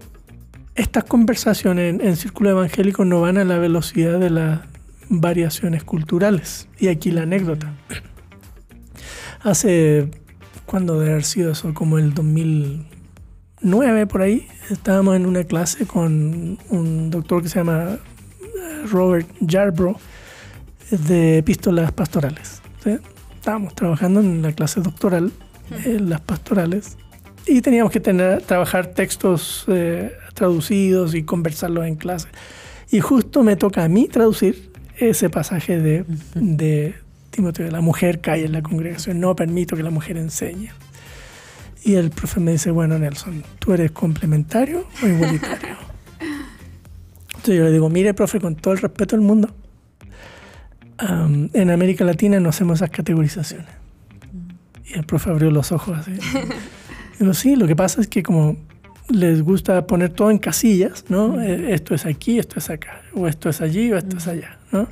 estas 0.74 1.04
conversaciones 1.04 1.94
en, 1.94 2.00
en, 2.00 2.16
círculo 2.16 2.50
evangélico 2.50 3.04
no 3.04 3.20
van 3.20 3.38
a 3.38 3.44
la 3.44 3.58
velocidad 3.58 4.18
de 4.18 4.30
las 4.30 4.60
variaciones 5.08 5.84
culturales. 5.84 6.68
Y 6.78 6.88
aquí 6.88 7.10
la 7.10 7.22
anécdota. 7.22 7.74
Hace, 9.42 10.08
¿cuándo 10.66 10.98
debe 10.98 11.12
haber 11.12 11.24
sido 11.24 11.52
eso? 11.52 11.74
Como 11.74 11.98
el 11.98 12.14
2000 12.14 12.86
nueve 13.62 14.06
por 14.06 14.22
ahí, 14.22 14.46
estábamos 14.70 15.16
en 15.16 15.26
una 15.26 15.44
clase 15.44 15.86
con 15.86 16.58
un 16.68 17.10
doctor 17.10 17.42
que 17.42 17.48
se 17.48 17.58
llama 17.58 17.98
eh, 18.40 18.86
Robert 18.90 19.28
Yarbrough 19.40 19.96
de 20.90 21.38
epístolas 21.38 21.92
pastorales. 21.92 22.60
Estábamos 23.34 23.74
trabajando 23.74 24.20
en 24.20 24.42
la 24.42 24.52
clase 24.52 24.80
doctoral, 24.80 25.32
en 25.84 26.10
las 26.10 26.20
pastorales, 26.20 26.96
y 27.46 27.60
teníamos 27.60 27.92
que 27.92 28.00
tener, 28.00 28.42
trabajar 28.42 28.88
textos 28.88 29.64
eh, 29.68 30.12
traducidos 30.34 31.14
y 31.14 31.24
conversarlos 31.24 31.86
en 31.86 31.96
clase. 31.96 32.28
Y 32.90 33.00
justo 33.00 33.42
me 33.42 33.56
toca 33.56 33.84
a 33.84 33.88
mí 33.88 34.06
traducir 34.06 34.70
ese 34.98 35.30
pasaje 35.30 35.80
de, 35.80 36.04
de 36.34 36.94
Timoteo, 37.30 37.70
la 37.70 37.80
mujer 37.80 38.20
cae 38.20 38.44
en 38.44 38.52
la 38.52 38.62
congregación, 38.62 39.18
no 39.18 39.34
permito 39.34 39.74
que 39.74 39.82
la 39.82 39.90
mujer 39.90 40.18
enseñe. 40.18 40.70
Y 41.84 41.94
el 41.94 42.10
profe 42.10 42.40
me 42.40 42.52
dice, 42.52 42.70
bueno, 42.70 42.98
Nelson, 42.98 43.42
¿tú 43.58 43.72
eres 43.72 43.90
complementario 43.90 44.86
o 45.02 45.06
igualitario? 45.06 45.76
Entonces 47.28 47.56
yo 47.56 47.64
le 47.64 47.72
digo, 47.72 47.90
mire, 47.90 48.14
profe, 48.14 48.40
con 48.40 48.54
todo 48.54 48.74
el 48.74 48.80
respeto 48.80 49.16
del 49.16 49.24
mundo, 49.24 49.52
en 50.98 51.70
América 51.70 52.04
Latina 52.04 52.38
no 52.38 52.50
hacemos 52.50 52.78
esas 52.78 52.90
categorizaciones. 52.90 53.66
Y 54.84 54.94
el 54.94 55.04
profe 55.04 55.30
abrió 55.30 55.50
los 55.50 55.72
ojos 55.72 55.98
así. 55.98 56.12
Digo, 57.18 57.34
sí, 57.34 57.56
lo 57.56 57.66
que 57.66 57.74
pasa 57.74 58.00
es 58.00 58.06
que 58.06 58.22
como 58.22 58.56
les 59.08 59.42
gusta 59.42 59.86
poner 59.86 60.10
todo 60.10 60.30
en 60.30 60.38
casillas, 60.38 61.04
¿no? 61.08 61.40
Eh, 61.40 61.74
esto 61.74 61.94
es 61.94 62.06
aquí, 62.06 62.38
esto 62.38 62.58
es 62.58 62.70
acá, 62.70 63.02
o 63.14 63.26
esto 63.26 63.48
es 63.48 63.60
allí, 63.60 63.92
o 63.92 63.98
esto 63.98 64.16
es 64.16 64.28
allá, 64.28 64.58
¿no? 64.70 64.88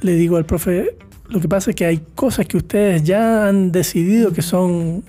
Le 0.00 0.12
digo 0.12 0.36
al 0.36 0.44
profe, 0.44 0.96
lo 1.28 1.40
que 1.40 1.48
pasa 1.48 1.70
es 1.70 1.76
que 1.76 1.86
hay 1.86 2.02
cosas 2.14 2.46
que 2.46 2.56
ustedes 2.56 3.02
ya 3.02 3.48
han 3.48 3.72
decidido 3.72 4.32
que 4.32 4.42
son 4.42 5.04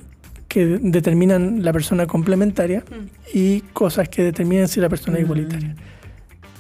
que 0.48 0.66
determinan 0.66 1.64
la 1.64 1.74
persona 1.74 2.08
complementaria 2.08 2.80
mm. 2.80 3.38
y 3.38 3.62
cosas 3.74 4.10
que 4.10 4.24
determinan 4.24 4.68
si 4.68 4.80
la 4.80 4.90
persona 4.90 5.18
es 5.18 5.24
igualitaria. 5.24 5.76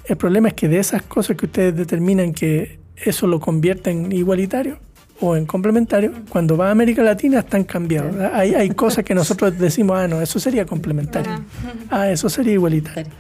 El 0.05 0.17
problema 0.17 0.49
es 0.49 0.53
que 0.53 0.67
de 0.67 0.79
esas 0.79 1.01
cosas 1.03 1.37
que 1.37 1.45
ustedes 1.45 1.75
determinan 1.75 2.33
que 2.33 2.79
eso 2.95 3.27
lo 3.27 3.39
convierte 3.39 3.91
en 3.91 4.11
igualitario 4.11 4.79
o 5.19 5.35
en 5.35 5.45
complementario, 5.45 6.11
mm. 6.11 6.29
cuando 6.29 6.57
va 6.57 6.67
a 6.67 6.71
América 6.71 7.01
Latina 7.01 7.39
están 7.39 7.63
cambiados. 7.63 8.15
Hay, 8.33 8.53
hay 8.53 8.69
cosas 8.71 9.03
que 9.03 9.15
nosotros 9.15 9.57
decimos, 9.59 9.97
ah, 9.97 10.07
no, 10.07 10.21
eso 10.21 10.39
sería 10.39 10.65
complementario. 10.65 11.41
Ah, 11.89 12.09
eso 12.09 12.29
sería 12.29 12.53
igualitario. 12.53 13.11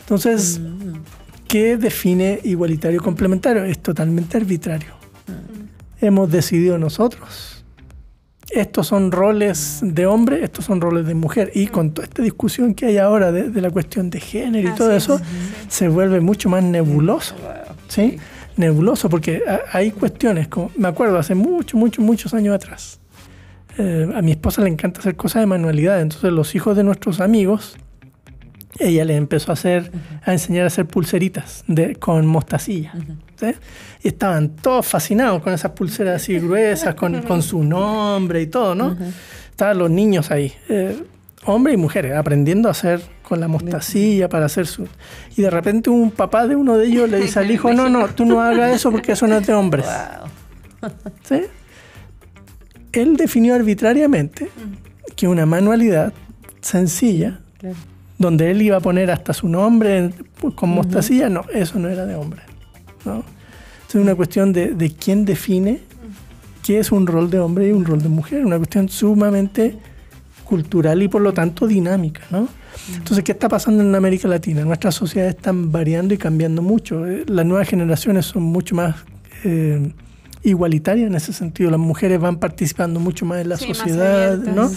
Entonces, 0.00 0.58
mm. 0.58 0.94
¿qué 1.46 1.76
define 1.76 2.40
igualitario 2.44 3.00
o 3.00 3.02
complementario? 3.02 3.64
Es 3.64 3.78
totalmente 3.78 4.36
arbitrario. 4.36 4.94
Hemos 6.00 6.30
decidido 6.30 6.76
nosotros 6.76 7.63
estos 8.54 8.86
son 8.86 9.12
roles 9.12 9.80
de 9.82 10.06
hombre, 10.06 10.44
estos 10.44 10.64
son 10.64 10.80
roles 10.80 11.06
de 11.06 11.14
mujer. 11.14 11.50
Y 11.54 11.66
con 11.66 11.92
toda 11.92 12.06
esta 12.06 12.22
discusión 12.22 12.74
que 12.74 12.86
hay 12.86 12.98
ahora 12.98 13.32
de, 13.32 13.60
la 13.60 13.70
cuestión 13.70 14.10
de 14.10 14.20
género 14.20 14.70
y 14.70 14.74
todo 14.74 14.92
eso, 14.92 15.20
se 15.68 15.88
vuelve 15.88 16.20
mucho 16.20 16.48
más 16.48 16.62
nebuloso. 16.62 17.34
¿sí? 17.88 18.18
Nebuloso, 18.56 19.08
porque 19.08 19.42
hay 19.72 19.90
cuestiones, 19.90 20.48
como, 20.48 20.70
me 20.76 20.88
acuerdo 20.88 21.18
hace 21.18 21.34
muchos, 21.34 21.78
muchos, 21.78 22.04
muchos 22.04 22.34
años 22.34 22.54
atrás. 22.54 23.00
Eh, 23.76 24.08
a 24.14 24.22
mi 24.22 24.30
esposa 24.30 24.62
le 24.62 24.68
encanta 24.68 25.00
hacer 25.00 25.16
cosas 25.16 25.42
de 25.42 25.46
manualidad, 25.46 26.00
entonces 26.00 26.32
los 26.32 26.54
hijos 26.54 26.76
de 26.76 26.84
nuestros 26.84 27.20
amigos 27.20 27.76
ella 28.78 29.04
le 29.04 29.16
empezó 29.16 29.52
a 29.52 29.54
hacer, 29.54 29.90
a 30.24 30.32
enseñar 30.32 30.64
a 30.64 30.66
hacer 30.66 30.86
pulseritas 30.86 31.64
de, 31.66 31.96
con 31.96 32.26
mostacilla. 32.26 32.92
Y 34.02 34.08
estaban 34.08 34.50
todos 34.50 34.86
fascinados 34.86 35.42
con 35.42 35.52
esas 35.52 35.72
pulseras 35.72 36.22
así 36.22 36.38
gruesas, 36.38 36.94
con, 36.94 37.22
con 37.22 37.42
su 37.42 37.62
nombre 37.62 38.42
y 38.42 38.46
todo, 38.46 38.74
¿no? 38.74 38.96
Estaban 39.50 39.78
los 39.78 39.90
niños 39.90 40.30
ahí, 40.30 40.52
eh, 40.68 40.96
hombres 41.44 41.74
y 41.74 41.78
mujeres, 41.78 42.16
aprendiendo 42.16 42.68
a 42.68 42.72
hacer 42.72 43.00
con 43.22 43.40
la 43.40 43.48
mostacilla 43.48 44.28
para 44.28 44.46
hacer 44.46 44.66
su... 44.66 44.86
Y 45.36 45.42
de 45.42 45.50
repente 45.50 45.90
un 45.90 46.10
papá 46.10 46.46
de 46.46 46.56
uno 46.56 46.76
de 46.76 46.86
ellos 46.86 47.08
le 47.08 47.18
dice 47.18 47.38
al 47.38 47.50
hijo, 47.50 47.72
no, 47.72 47.88
no, 47.88 48.08
tú 48.08 48.24
no 48.24 48.40
hagas 48.40 48.74
eso 48.74 48.90
porque 48.90 49.12
eso 49.12 49.26
no 49.26 49.36
es 49.36 49.46
de 49.46 49.54
hombres. 49.54 49.86
¿Sí? 51.22 51.42
Él 52.92 53.16
definió 53.16 53.54
arbitrariamente 53.54 54.48
que 55.16 55.28
una 55.28 55.46
manualidad 55.46 56.12
sencilla, 56.60 57.40
donde 58.24 58.50
él 58.50 58.62
iba 58.62 58.78
a 58.78 58.80
poner 58.80 59.10
hasta 59.10 59.32
su 59.32 59.48
nombre 59.48 60.10
con 60.54 60.70
mostacilla, 60.70 61.28
no, 61.28 61.44
eso 61.52 61.78
no 61.78 61.88
era 61.88 62.06
de 62.06 62.14
hombre. 62.14 62.42
¿no? 63.04 63.22
Es 63.88 63.94
una 63.94 64.14
cuestión 64.14 64.52
de, 64.52 64.74
de, 64.74 64.90
quién 64.92 65.24
define 65.24 65.80
qué 66.64 66.78
es 66.78 66.90
un 66.90 67.06
rol 67.06 67.30
de 67.30 67.38
hombre 67.38 67.68
y 67.68 67.72
un 67.72 67.84
rol 67.84 68.02
de 68.02 68.08
mujer, 68.08 68.44
una 68.44 68.56
cuestión 68.56 68.88
sumamente 68.88 69.76
cultural 70.44 71.02
y 71.02 71.08
por 71.08 71.20
lo 71.20 71.32
tanto 71.32 71.66
dinámica. 71.66 72.22
¿no? 72.30 72.48
Entonces, 72.94 73.22
¿qué 73.22 73.32
está 73.32 73.48
pasando 73.48 73.82
en 73.82 73.94
América 73.94 74.26
Latina? 74.26 74.64
Nuestras 74.64 74.94
sociedades 74.94 75.36
están 75.36 75.70
variando 75.70 76.14
y 76.14 76.18
cambiando 76.18 76.62
mucho. 76.62 77.06
Eh, 77.06 77.24
las 77.26 77.44
nuevas 77.44 77.68
generaciones 77.68 78.26
son 78.26 78.42
mucho 78.42 78.74
más 78.74 78.96
eh, 79.44 79.92
igualitarias 80.42 81.08
en 81.08 81.14
ese 81.14 81.32
sentido. 81.32 81.70
Las 81.70 81.80
mujeres 81.80 82.18
van 82.20 82.38
participando 82.38 83.00
mucho 83.00 83.26
más 83.26 83.40
en 83.42 83.50
la 83.50 83.58
sociedad, 83.58 84.38
¿no? 84.38 84.70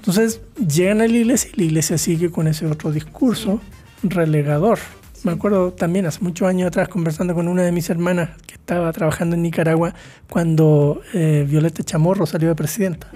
Entonces, 0.00 0.40
llegan 0.56 1.02
a 1.02 1.06
la 1.06 1.14
iglesia 1.14 1.50
y 1.52 1.58
la 1.58 1.64
iglesia 1.64 1.98
sigue 1.98 2.30
con 2.30 2.46
ese 2.48 2.64
otro 2.64 2.90
discurso 2.90 3.60
relegador. 4.02 4.78
Me 5.24 5.32
acuerdo 5.32 5.74
también 5.74 6.06
hace 6.06 6.20
muchos 6.22 6.48
años 6.48 6.68
atrás 6.68 6.88
conversando 6.88 7.34
con 7.34 7.48
una 7.48 7.64
de 7.64 7.70
mis 7.70 7.90
hermanas 7.90 8.30
que 8.46 8.54
estaba 8.54 8.90
trabajando 8.92 9.36
en 9.36 9.42
Nicaragua 9.42 9.94
cuando 10.30 11.02
eh, 11.12 11.44
Violeta 11.46 11.82
Chamorro 11.82 12.24
salió 12.24 12.48
de 12.48 12.54
presidenta. 12.54 13.12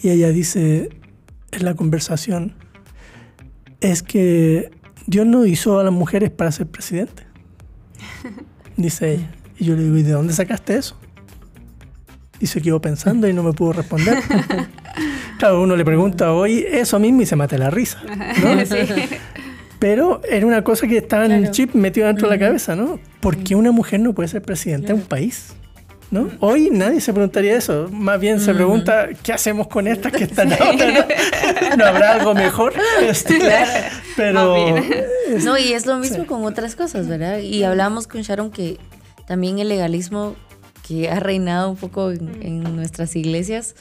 Y 0.00 0.08
ella 0.08 0.30
dice 0.30 0.88
en 1.52 1.64
la 1.66 1.74
conversación, 1.74 2.54
es 3.82 4.02
que 4.02 4.70
Dios 5.06 5.26
no 5.26 5.44
hizo 5.44 5.78
a 5.78 5.84
las 5.84 5.92
mujeres 5.92 6.30
para 6.30 6.50
ser 6.50 6.66
presidente. 6.66 7.24
Dice 8.78 9.12
ella. 9.12 9.30
Y 9.58 9.66
yo 9.66 9.76
le 9.76 9.82
digo, 9.82 9.98
¿y 9.98 10.02
de 10.02 10.12
dónde 10.12 10.32
sacaste 10.32 10.78
eso? 10.78 10.96
Y 12.40 12.46
se 12.46 12.60
quedó 12.60 12.80
pensando 12.80 13.28
y 13.28 13.32
no 13.32 13.42
me 13.42 13.52
pudo 13.52 13.74
responder. 13.74 14.18
claro, 15.38 15.62
uno 15.62 15.76
le 15.76 15.84
pregunta 15.84 16.32
hoy 16.32 16.64
eso 16.68 16.98
mismo 16.98 17.22
y 17.22 17.26
se 17.26 17.36
mata 17.36 17.56
la 17.58 17.70
risa. 17.70 18.02
Pero 19.78 20.20
era 20.28 20.46
una 20.46 20.62
cosa 20.62 20.86
que 20.86 20.98
estaba 20.98 21.24
en 21.24 21.32
el 21.32 21.50
chip 21.52 21.74
metido 21.74 22.06
dentro 22.06 22.28
de 22.28 22.36
la 22.36 22.38
cabeza, 22.38 22.76
¿no? 22.76 23.00
¿Por 23.20 23.38
qué 23.38 23.54
una 23.54 23.72
mujer 23.72 24.00
no 24.00 24.12
puede 24.12 24.28
ser 24.28 24.42
presidenta 24.42 24.88
de 24.88 24.94
un 24.94 25.02
país? 25.02 25.54
¿No? 26.10 26.28
Hoy 26.40 26.70
nadie 26.72 27.00
se 27.00 27.12
preguntaría 27.12 27.56
eso, 27.56 27.88
más 27.92 28.18
bien 28.18 28.40
se 28.40 28.52
pregunta 28.52 29.08
qué 29.22 29.32
hacemos 29.32 29.68
con 29.68 29.86
estas 29.86 30.12
que 30.12 30.24
están 30.24 30.52
ahora, 30.52 31.06
¿no? 31.76 31.84
habrá 31.84 32.14
algo 32.14 32.34
mejor? 32.34 32.72
Este, 33.00 33.38
pero 34.16 34.76
no, 35.44 35.56
y 35.56 35.72
es 35.72 35.86
lo 35.86 35.98
mismo 35.98 36.26
con 36.26 36.44
otras 36.44 36.74
cosas, 36.74 37.06
¿verdad? 37.06 37.38
Y 37.38 37.62
hablábamos 37.62 38.08
con 38.08 38.22
Sharon 38.22 38.50
que 38.50 38.78
también 39.26 39.60
el 39.60 39.68
legalismo 39.68 40.34
que 40.90 41.08
ha 41.08 41.20
reinado 41.20 41.70
un 41.70 41.76
poco 41.76 42.10
en, 42.10 42.62
nuestras 42.74 43.14
iglesias. 43.14 43.76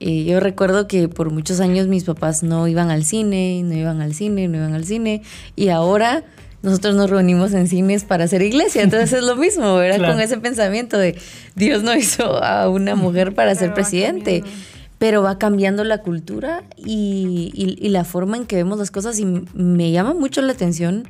Eh, 0.00 0.24
yo 0.24 0.38
recuerdo 0.38 0.86
que 0.86 1.08
por 1.08 1.30
muchos 1.30 1.60
años 1.60 1.86
mis 1.86 2.04
papás 2.04 2.42
no 2.42 2.68
iban 2.68 2.90
al 2.90 3.04
cine, 3.06 3.62
no 3.64 3.74
iban 3.74 4.02
al 4.02 4.12
cine, 4.12 4.48
no 4.48 4.58
iban 4.58 4.74
al 4.74 4.84
cine, 4.84 5.22
y 5.56 5.68
ahora 5.70 6.24
nosotros 6.60 6.94
nos 6.94 7.08
reunimos 7.08 7.54
en 7.54 7.68
cines 7.68 8.04
para 8.04 8.24
hacer 8.24 8.42
iglesia. 8.42 8.82
Entonces 8.82 9.14
es 9.14 9.24
lo 9.24 9.34
mismo, 9.36 9.76
¿verdad? 9.76 10.10
Con 10.10 10.20
ese 10.20 10.36
pensamiento 10.36 10.98
de 10.98 11.16
Dios 11.54 11.82
no 11.82 11.96
hizo 11.96 12.44
a 12.44 12.68
una 12.68 12.96
mujer 12.96 13.34
para 13.34 13.54
ser 13.54 13.72
presidente. 13.72 14.44
Pero 14.98 15.22
va 15.22 15.38
cambiando 15.38 15.82
la 15.82 15.98
cultura 15.98 16.62
y, 16.76 17.50
y, 17.54 17.88
la 17.88 18.04
forma 18.04 18.36
en 18.36 18.46
que 18.46 18.54
vemos 18.54 18.78
las 18.78 18.92
cosas. 18.92 19.18
Y 19.18 19.24
me 19.24 19.90
llama 19.90 20.14
mucho 20.14 20.42
la 20.42 20.52
atención 20.52 21.08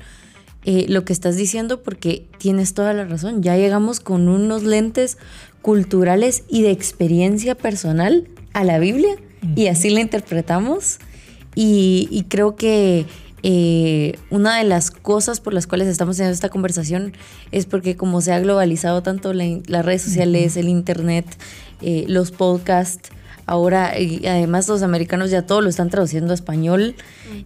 eh, 0.65 0.87
lo 0.89 1.05
que 1.05 1.13
estás 1.13 1.37
diciendo 1.37 1.83
porque 1.83 2.25
tienes 2.39 2.75
toda 2.75 2.93
la 2.93 3.05
razón. 3.05 3.43
Ya 3.43 3.57
llegamos 3.57 4.01
con 4.01 4.29
unos 4.29 4.63
lentes 4.63 5.19
culturales 5.61 6.45
y 6.49 6.63
de 6.63 6.71
experiencia 6.71 7.55
personal 7.55 8.29
a 8.53 8.65
la 8.65 8.79
Biblia 8.79 9.17
y 9.57 9.67
así 9.67 9.91
la 9.91 10.01
interpretamos. 10.01 10.99
Y, 11.55 12.25
creo 12.29 12.57
que 12.57 13.07
eh, 13.43 14.19
una 14.31 14.57
de 14.57 14.65
las 14.65 14.91
cosas 14.91 15.41
por 15.41 15.53
las 15.53 15.67
cuales 15.67 15.89
estamos 15.89 16.17
teniendo 16.17 16.35
esta 16.35 16.49
conversación 16.49 17.13
es 17.51 17.67
porque 17.67 17.97
como 17.97 18.21
se 18.21 18.33
ha 18.33 18.41
globalizado 18.41 19.03
tanto 19.03 19.33
las 19.35 19.85
redes 19.85 20.03
sociales, 20.03 20.57
el 20.57 20.69
internet, 20.69 21.27
eh, 21.83 22.05
los 22.09 22.31
podcasts, 22.31 23.11
Ahora, 23.47 23.99
y 23.99 24.27
además 24.27 24.69
los 24.69 24.83
americanos 24.83 25.31
ya 25.31 25.43
todo 25.43 25.61
lo 25.61 25.69
están 25.69 25.91
traduciendo 25.91 26.33
a 26.33 26.35
español 26.35 26.95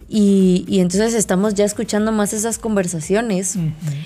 y, 0.07 0.65
entonces 0.79 1.13
estamos 1.13 1.55
ya 1.55 1.65
escuchando 1.65 2.11
más 2.11 2.33
esas 2.33 2.59
conversaciones. 2.59 3.57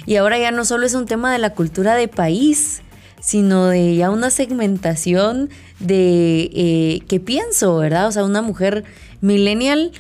Y 0.06 0.16
ahora 0.16 0.40
ya 0.40 0.52
no 0.52 0.66
solo 0.66 0.86
es 0.86 0.94
un 0.94 1.06
tema 1.06 1.32
de 1.32 1.40
la 1.40 1.54
cultura 1.54 1.96
de 1.96 2.08
país, 2.08 2.82
sino 3.20 3.68
de 3.68 3.96
ya 3.96 4.10
una 4.10 4.30
segmentación 4.30 5.50
de 5.80 6.50
eh, 6.54 7.02
qué 7.08 7.20
pienso, 7.20 7.78
¿verdad? 7.78 8.08
O 8.08 8.12
sea, 8.12 8.24
una 8.24 8.42
mujer 8.42 8.84
millennial 9.20 9.92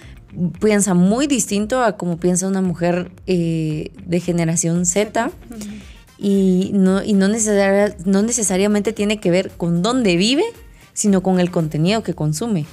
piensa 0.60 0.94
muy 0.94 1.28
distinto 1.28 1.84
a 1.84 1.98
como 1.98 2.18
piensa 2.18 2.48
una 2.48 2.62
mujer 2.62 3.12
eh, 3.28 3.92
de 4.06 4.20
generación 4.20 4.86
Z. 4.86 5.32
Y, 6.18 6.72
no, 6.74 7.04
y 7.04 7.14
no, 7.14 7.28
no 7.28 8.22
necesariamente 8.22 8.94
tiene 8.94 9.20
que 9.20 9.32
ver 9.32 9.52
con 9.58 9.82
dónde 9.82 10.18
vive, 10.18 10.44
sino 10.94 11.22
con 11.22 11.40
el 11.40 11.52
contenido 11.52 12.04
que 12.04 12.14
consume 12.14 12.66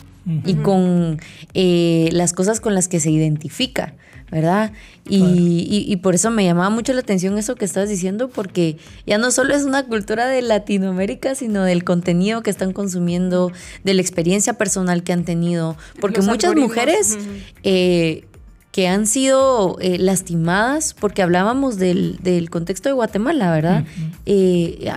y 0.44 0.54
con 0.57 1.20
eh, 1.54 2.11
las 2.12 2.33
cosas 2.33 2.61
con 2.61 2.74
las 2.74 2.87
que 2.87 3.00
se 3.00 3.11
identifica, 3.11 3.94
¿verdad? 4.31 4.72
Y, 5.09 5.96
por 6.02 6.14
eso 6.14 6.31
me 6.31 6.44
llamaba 6.44 6.68
mucho 6.68 6.92
la 6.92 7.00
atención 7.00 7.38
eso 7.38 7.54
que 7.54 7.64
estabas 7.64 7.88
diciendo, 7.88 8.28
porque 8.28 8.76
ya 9.07 9.16
no 9.16 9.31
solo 9.31 9.54
es 9.54 9.64
una 9.64 9.87
cultura 9.87 10.26
de 10.26 10.42
Latinoamérica, 10.42 11.35
sino 11.35 11.64
del 11.64 11.83
contenido 11.83 12.42
que 12.42 12.50
están 12.50 12.72
consumiendo, 12.72 13.52
de 13.85 13.94
la 13.94 14.02
experiencia 14.02 14.52
personal 14.54 15.02
que 15.02 15.14
han 15.14 15.24
tenido, 15.24 15.76
porque 16.00 16.20
muchas 16.20 16.54
mujeres... 16.54 17.18
Eh, 17.62 18.24
que 18.70 18.87
han 18.87 19.07
sido 19.07 19.78
eh, 19.81 19.98
lastimadas, 19.98 20.94
porque 20.94 21.22
hablábamos 21.22 21.78
del, 21.78 22.48
contexto 22.50 22.90
de 22.90 22.92
Guatemala, 22.92 23.50
¿verdad? 23.50 23.85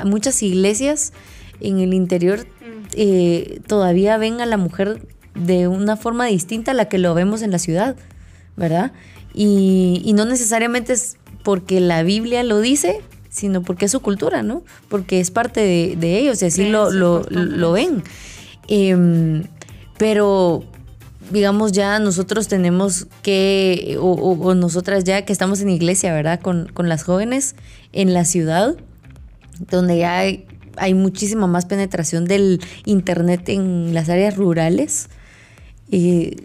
muchas 0.05 0.43
iglesias 0.43 1.13
en 1.61 1.79
el 1.79 1.93
interior 1.93 2.45
eh, 2.95 3.61
todavía 3.67 4.17
ven 4.17 4.41
a 4.41 4.45
la 4.45 4.57
mujer 4.57 5.01
de 5.35 5.67
una 5.67 5.95
forma 5.95 6.25
distinta 6.25 6.71
a 6.71 6.73
la 6.73 6.85
que 6.85 6.97
lo 6.97 7.13
vemos 7.13 7.41
en 7.41 7.51
la 7.51 7.59
ciudad, 7.59 7.95
¿verdad? 8.55 8.91
Y, 9.33 10.11
no 10.15 10.25
necesariamente 10.25 10.93
es 10.93 11.17
porque 11.43 11.79
la 11.79 12.03
Biblia 12.03 12.43
lo 12.43 12.59
dice, 12.59 13.01
sino 13.29 13.63
porque 13.63 13.85
es 13.85 13.91
su 13.91 14.01
cultura, 14.01 14.43
¿no? 14.43 14.63
Porque 14.89 15.19
es 15.19 15.31
parte 15.31 15.61
de, 15.95 16.17
ellos 16.17 16.41
y 16.41 16.45
así 16.45 16.69
lo, 16.69 16.91
lo, 16.91 17.71
ven. 17.71 18.03
Em, 18.67 19.43
pero, 19.97 20.63
digamos, 21.31 21.71
ya 21.71 21.99
nosotros 21.99 22.47
tenemos 22.49 23.07
que, 23.21 23.97
o, 23.99 24.53
nosotras 24.53 25.05
ya 25.05 25.23
que 25.23 25.31
estamos 25.31 25.61
en 25.61 25.69
iglesia, 25.69 26.13
¿verdad? 26.13 26.41
Con, 26.41 26.69
con 26.73 26.89
las 26.89 27.03
jóvenes 27.03 27.55
en 27.93 28.13
la 28.13 28.25
ciudad, 28.25 28.75
donde 29.69 29.97
ya 29.97 30.23
hay 30.77 30.93
muchísima 30.93 31.47
más 31.47 31.65
penetración 31.65 32.25
del 32.25 32.61
Internet 32.85 33.49
en 33.49 33.93
las 33.93 34.09
áreas 34.09 34.35
rurales. 34.35 35.09
y 35.89 36.35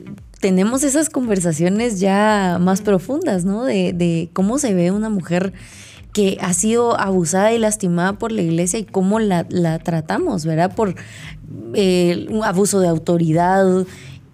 tenemos 0.41 0.85
esas 0.85 1.11
conversaciones 1.11 1.99
ya 1.99 2.59
más 2.61 2.83
profundas, 2.83 3.45
¿no? 3.45 3.65
De, 3.65 4.29
cómo 4.33 4.59
se 4.59 4.75
ve 4.75 4.91
una 4.91 5.09
mujer 5.09 5.53
que 6.13 6.39
ha 6.41 6.53
sido 6.55 6.99
abusada 6.99 7.53
y 7.53 7.59
lastimada 7.59 8.15
por 8.15 8.33
la 8.33 8.43
iglesia 8.43 8.79
y 8.79 8.85
cómo 8.85 9.19
la, 9.19 9.45
tratamos, 9.79 10.45
¿verdad? 10.47 10.75
Por 10.75 10.95
eh, 11.75 12.27
un 12.31 12.45
abuso 12.45 12.81
de 12.81 12.89
autoridad 12.89 13.87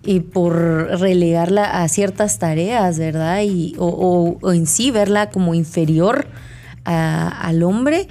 y 0.04 0.20
por 0.20 0.54
relegarla 1.00 1.82
a 1.82 1.88
ciertas 1.88 2.38
tareas, 2.38 2.98
¿verdad? 2.98 3.40
O, 3.78 4.52
en 4.52 4.66
sí 4.66 4.90
verla 4.90 5.30
como 5.30 5.54
inferior 5.54 6.26
al 6.84 7.62
hombre 7.62 8.08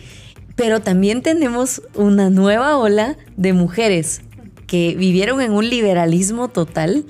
pero 0.55 0.81
también 0.81 1.21
tenemos 1.21 1.81
una 1.95 2.29
nueva 2.29 2.77
ola 2.77 3.17
de 3.37 3.53
mujeres 3.53 4.21
que 4.67 4.95
vivieron 4.97 5.41
en 5.41 5.51
un 5.51 5.69
liberalismo 5.69 6.47
total, 6.47 7.05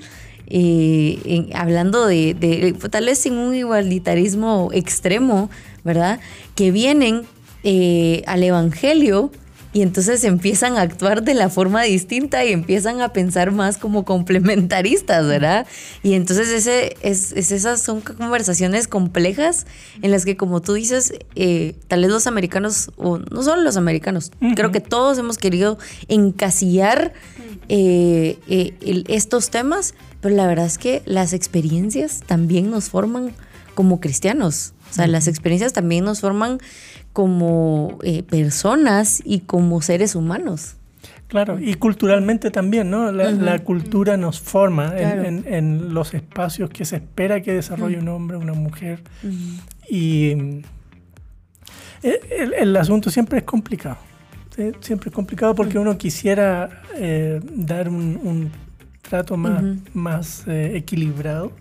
eh, 0.48 1.48
hablando 1.54 2.06
de, 2.06 2.74
tal 2.90 3.06
vez 3.06 3.24
en 3.26 3.34
un 3.34 3.54
igualitarismo 3.54 4.70
extremo, 4.72 5.48
¿verdad? 5.84 6.20
Que 6.54 6.70
vienen 6.72 7.22
eh, 7.62 8.22
al 8.26 8.42
Evangelio 8.42 9.30
y 9.72 9.82
entonces 9.82 10.22
empiezan 10.24 10.76
a 10.76 10.82
actuar 10.82 11.22
de 11.22 11.34
la 11.34 11.48
forma 11.48 11.82
distinta 11.82 12.44
y 12.44 12.52
empiezan 12.52 13.00
a 13.00 13.12
pensar 13.12 13.52
más 13.52 13.78
como 13.78 14.04
complementaristas, 14.04 15.26
¿verdad? 15.26 15.66
Y 16.02 16.12
entonces 16.14 16.48
ese, 16.48 16.96
es, 17.00 17.32
esas 17.32 17.80
son 17.80 18.02
conversaciones 18.02 18.86
complejas 18.86 19.66
en 20.02 20.10
las 20.10 20.24
que, 20.24 20.36
como 20.36 20.60
tú 20.60 20.74
dices, 20.74 21.14
eh, 21.34 21.74
tal 21.88 22.02
vez 22.02 22.10
los 22.10 22.26
americanos, 22.26 22.90
o 22.96 23.18
no 23.18 23.42
solo 23.42 23.62
los 23.62 23.76
americanos, 23.76 24.30
creo 24.54 24.72
que 24.72 24.80
todos 24.80 25.16
hemos 25.18 25.38
querido 25.38 25.78
encasillar 26.08 27.14
eh, 27.68 28.38
eh, 28.48 29.04
estos 29.08 29.50
temas, 29.50 29.94
pero 30.20 30.34
la 30.34 30.46
verdad 30.46 30.66
es 30.66 30.76
que 30.76 31.02
las 31.06 31.32
experiencias 31.32 32.20
también 32.26 32.70
nos 32.70 32.90
forman 32.90 33.34
como 33.74 34.00
cristianos. 34.00 34.74
O 34.90 34.94
sea, 34.94 35.06
las 35.06 35.26
experiencias 35.26 35.72
también 35.72 36.04
nos 36.04 36.20
forman 36.20 36.58
como 37.12 37.98
eh, 38.02 38.22
personas 38.22 39.22
y 39.24 39.40
como 39.40 39.82
seres 39.82 40.14
humanos. 40.14 40.76
Claro, 41.28 41.58
y 41.58 41.74
culturalmente 41.74 42.50
también, 42.50 42.90
¿no? 42.90 43.10
La, 43.10 43.58
cultura 43.60 44.18
nos 44.18 44.38
forma 44.38 44.92
en, 44.98 45.94
los 45.94 46.12
espacios 46.12 46.68
que 46.68 46.84
se 46.84 46.96
espera 46.96 47.40
que 47.40 47.54
desarrolle 47.54 47.98
un 47.98 48.08
hombre, 48.08 48.36
una 48.36 48.52
mujer. 48.52 49.02
Y 49.88 50.60
eh, 52.02 52.20
el, 52.58 52.76
asunto 52.76 53.10
siempre 53.10 53.38
es 53.38 53.44
complicado. 53.44 53.96
Siempre 54.80 55.08
es 55.08 55.14
complicado 55.14 55.54
porque 55.54 55.78
uno 55.78 55.96
quisiera 55.96 56.82
eh, 56.96 57.40
dar 57.50 57.88
un, 57.88 58.50
trato 59.00 59.38
más, 59.38 59.64
más 59.94 60.44
equilibrado 60.46 61.52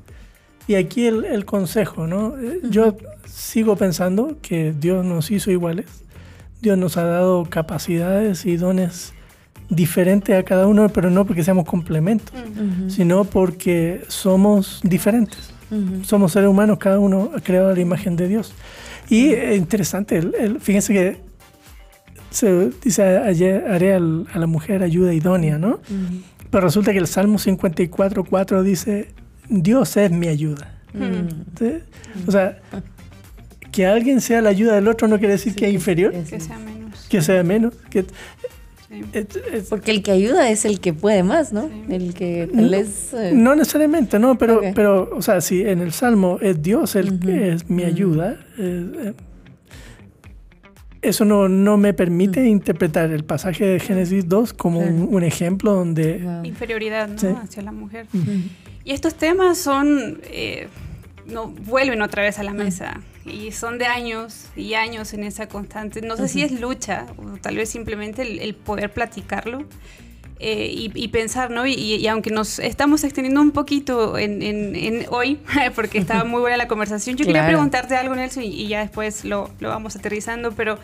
y 0.67 0.75
aquí 0.75 1.05
el, 1.07 1.45
consejo, 1.45 2.07
¿no? 2.07 2.37
Eh, 2.37 2.61
yo 2.69 2.95
sigo 3.25 3.75
pensando 3.75 4.37
que 4.41 4.73
Dios 4.77 5.05
nos 5.05 5.31
hizo 5.31 5.51
iguales, 5.51 5.87
Dios 6.61 6.77
nos 6.77 6.97
ha 6.97 7.03
dado 7.03 7.45
capacidades 7.45 8.45
y 8.45 8.57
dones 8.57 9.13
diferentes 9.69 10.37
a 10.37 10.43
cada 10.43 10.67
uno, 10.67 10.89
pero 10.89 11.09
no 11.09 11.25
porque 11.25 11.43
seamos 11.43 11.65
complementos, 11.65 12.35
sino 12.87 13.23
porque 13.23 14.03
somos 14.07 14.81
diferentes. 14.83 15.53
Somos 16.03 16.33
seres 16.33 16.49
humanos, 16.49 16.77
cada 16.79 16.99
uno 16.99 17.31
ha 17.35 17.39
creado 17.39 17.73
la 17.73 17.79
imagen 17.79 18.17
de 18.17 18.27
Dios. 18.27 18.53
Y 19.09 19.29
es 19.29 19.57
interesante, 19.57 20.21
fíjense 20.59 20.93
que 20.93 21.17
se 22.29 22.69
dice 22.83 23.03
ayer 23.03 23.65
haré 23.69 23.93
a 23.95 23.99
la 23.99 24.47
mujer 24.47 24.83
ayuda 24.83 25.13
idónea, 25.13 25.57
¿no? 25.57 25.79
Pero 26.49 26.65
resulta 26.65 26.91
que 26.91 26.97
el 26.97 27.07
Salmo 27.07 27.39
54, 27.39 28.25
4 28.25 28.63
dice, 28.63 29.07
Dios 29.51 29.97
es 29.97 30.11
mi 30.11 30.27
ayuda. 30.27 30.73
Mm. 30.93 32.27
O 32.27 32.31
sea, 32.31 32.59
que 33.71 33.85
alguien 33.85 34.21
sea 34.21 34.41
la 34.41 34.49
ayuda 34.49 34.75
del 34.75 34.87
otro 34.87 35.07
no 35.07 35.19
quiere 35.19 35.33
decir 35.33 35.55
que 35.55 35.67
es 35.67 35.73
inferior. 35.73 36.11
Que 36.11 36.39
sea 36.39 36.57
menos. 36.57 37.07
Que 37.09 37.21
sea 37.21 37.43
menos. 37.43 37.73
Porque 39.69 39.91
el 39.91 40.03
que 40.03 40.11
ayuda 40.11 40.49
es 40.49 40.65
el 40.65 40.79
que 40.79 40.93
puede 40.93 41.23
más, 41.23 41.53
¿no? 41.53 41.69
El 41.89 42.13
que 42.13 42.49
no, 42.51 42.63
eh, 42.73 43.31
no, 43.33 43.55
necesariamente, 43.55 44.19
no, 44.19 44.37
pero, 44.37 44.61
pero, 44.75 45.09
o 45.15 45.21
sea, 45.21 45.39
si 45.39 45.61
en 45.61 45.79
el 45.79 45.93
Salmo 45.93 46.39
es 46.41 46.61
Dios 46.61 46.95
el 46.95 47.19
que 47.19 47.53
es 47.53 47.69
mi 47.69 47.83
ayuda, 47.83 48.37
eh, 48.57 48.91
eh, 48.97 49.13
eso 51.01 51.23
no, 51.23 51.47
no, 51.47 51.77
me 51.77 51.93
permite 51.93 52.45
interpretar 52.45 53.11
el 53.11 53.23
pasaje 53.23 53.65
de 53.65 53.79
Génesis 53.79 54.27
2 54.27 54.53
como 54.53 54.81
un, 54.81 55.23
ejemplo 55.23 55.73
donde... 55.73 56.41
Inferioridad, 56.43 57.07
¿no? 57.07 57.39
Hacia 57.39 57.63
la 57.63 57.71
mujer. 57.71 58.07
Y 58.83 58.93
estos 58.93 59.15
temas 59.15 59.57
son, 59.57 60.21
eh, 60.23 60.67
no, 61.25 61.47
vuelven 61.47 62.01
otra 62.01 62.23
vez 62.23 62.39
a 62.39 62.43
la 62.43 62.53
mesa 62.53 63.01
y 63.25 63.51
son 63.51 63.77
de 63.77 63.85
años 63.85 64.47
y 64.55 64.73
años 64.73 65.13
en 65.13 65.23
esa 65.23 65.47
constante. 65.47 66.01
No 66.01 66.17
sé 66.17 66.27
si 66.27 66.41
es 66.41 66.59
lucha 66.59 67.05
o 67.17 67.37
tal 67.37 67.57
vez 67.57 67.69
simplemente 67.69 68.21
el, 68.21 68.55
poder 68.55 68.91
platicarlo. 68.91 69.65
Eh, 70.43 70.89
y, 70.95 71.07
pensar, 71.09 71.51
¿no? 71.51 71.67
Y, 71.67 72.07
aunque 72.07 72.31
nos 72.31 72.57
estamos 72.57 73.03
extendiendo 73.03 73.41
un 73.41 73.51
poquito 73.51 74.17
en, 74.17 74.41
en, 74.41 75.05
hoy, 75.11 75.39
porque 75.75 75.99
estaba 75.99 76.23
muy 76.23 76.41
buena 76.41 76.57
la 76.57 76.67
conversación, 76.67 77.15
yo 77.15 77.27
quería 77.27 77.45
preguntarte 77.45 77.95
algo, 77.95 78.15
Nelson, 78.15 78.41
y, 78.41 78.67
ya 78.67 78.79
después 78.79 79.23
lo, 79.23 79.51
lo, 79.59 79.69
vamos 79.69 79.95
aterrizando, 79.95 80.51
pero 80.51 80.79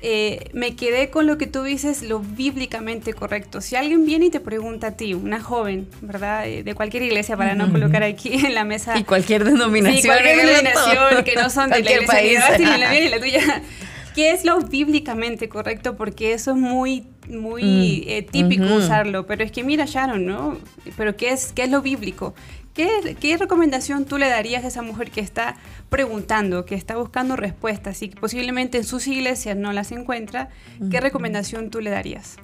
eh, 0.00 0.50
me 0.52 0.76
quedé 0.76 1.10
con 1.10 1.26
lo 1.26 1.38
que 1.38 1.48
tú 1.48 1.64
dices, 1.64 2.02
lo 2.02 2.20
bíblicamente 2.20 3.14
correcto. 3.14 3.60
Si 3.60 3.74
alguien 3.74 4.06
viene 4.06 4.26
y 4.26 4.30
te 4.30 4.38
pregunta 4.38 4.88
a 4.88 4.90
ti, 4.92 5.12
una 5.14 5.40
joven, 5.40 5.88
¿verdad? 6.02 6.46
Eh, 6.46 6.62
de 6.62 6.74
cualquier 6.74 7.02
iglesia, 7.02 7.36
para 7.36 7.56
no 7.56 7.70
colocar 7.72 8.04
aquí 8.04 8.34
en 8.34 8.54
la 8.54 8.64
mesa. 8.64 8.96
Y 8.96 9.02
cualquier 9.02 9.44
denominación. 9.44 10.02
Sí, 10.02 10.08
cualquier 10.08 10.36
denominación 10.36 11.24
que 11.24 11.34
no 11.34 11.50
son 11.50 11.70
de 11.70 11.82
la 11.82 11.92
iglesia 11.92 12.58
ni 12.58 12.64
la 12.64 12.90
mía 12.90 13.00
ni 13.00 13.08
la 13.08 13.18
tuya. 13.18 13.62
¿Qué 14.14 14.30
es 14.30 14.44
lo 14.44 14.60
bíblicamente 14.60 15.48
correcto? 15.48 15.96
Porque 15.96 16.32
eso 16.32 16.52
es 16.52 16.56
muy, 16.56 17.04
muy 17.28 18.04
mm. 18.06 18.08
eh, 18.08 18.26
típico 18.30 18.64
usarlo. 18.74 19.26
Pero 19.26 19.44
es 19.44 19.50
que 19.50 19.64
mira, 19.64 19.84
Sharon, 19.84 20.26
¿no? 20.26 20.58
Pero 20.96 21.16
¿qué 21.16 21.30
es, 21.30 21.52
qué 21.52 21.64
es 21.64 21.70
lo 21.70 21.82
bíblico? 21.82 22.34
¿Qué, 22.78 23.36
recomendación 23.36 24.04
tú 24.04 24.18
le 24.18 24.28
darías 24.28 24.64
a 24.64 24.68
esa 24.68 24.82
mujer 24.82 25.10
que 25.10 25.20
está 25.20 25.56
preguntando, 25.88 26.64
que 26.64 26.76
está 26.76 26.96
buscando 26.96 27.34
respuestas 27.34 28.00
y 28.02 28.08
que 28.08 28.20
posiblemente 28.20 28.78
en 28.78 28.84
sus 28.84 29.08
iglesias 29.08 29.56
no 29.56 29.72
las 29.72 29.90
encuentra? 29.90 30.50
¿Qué 30.88 31.00
recomendación 31.00 31.70
tú 31.70 31.80
le 31.80 31.90
darías? 31.90 32.36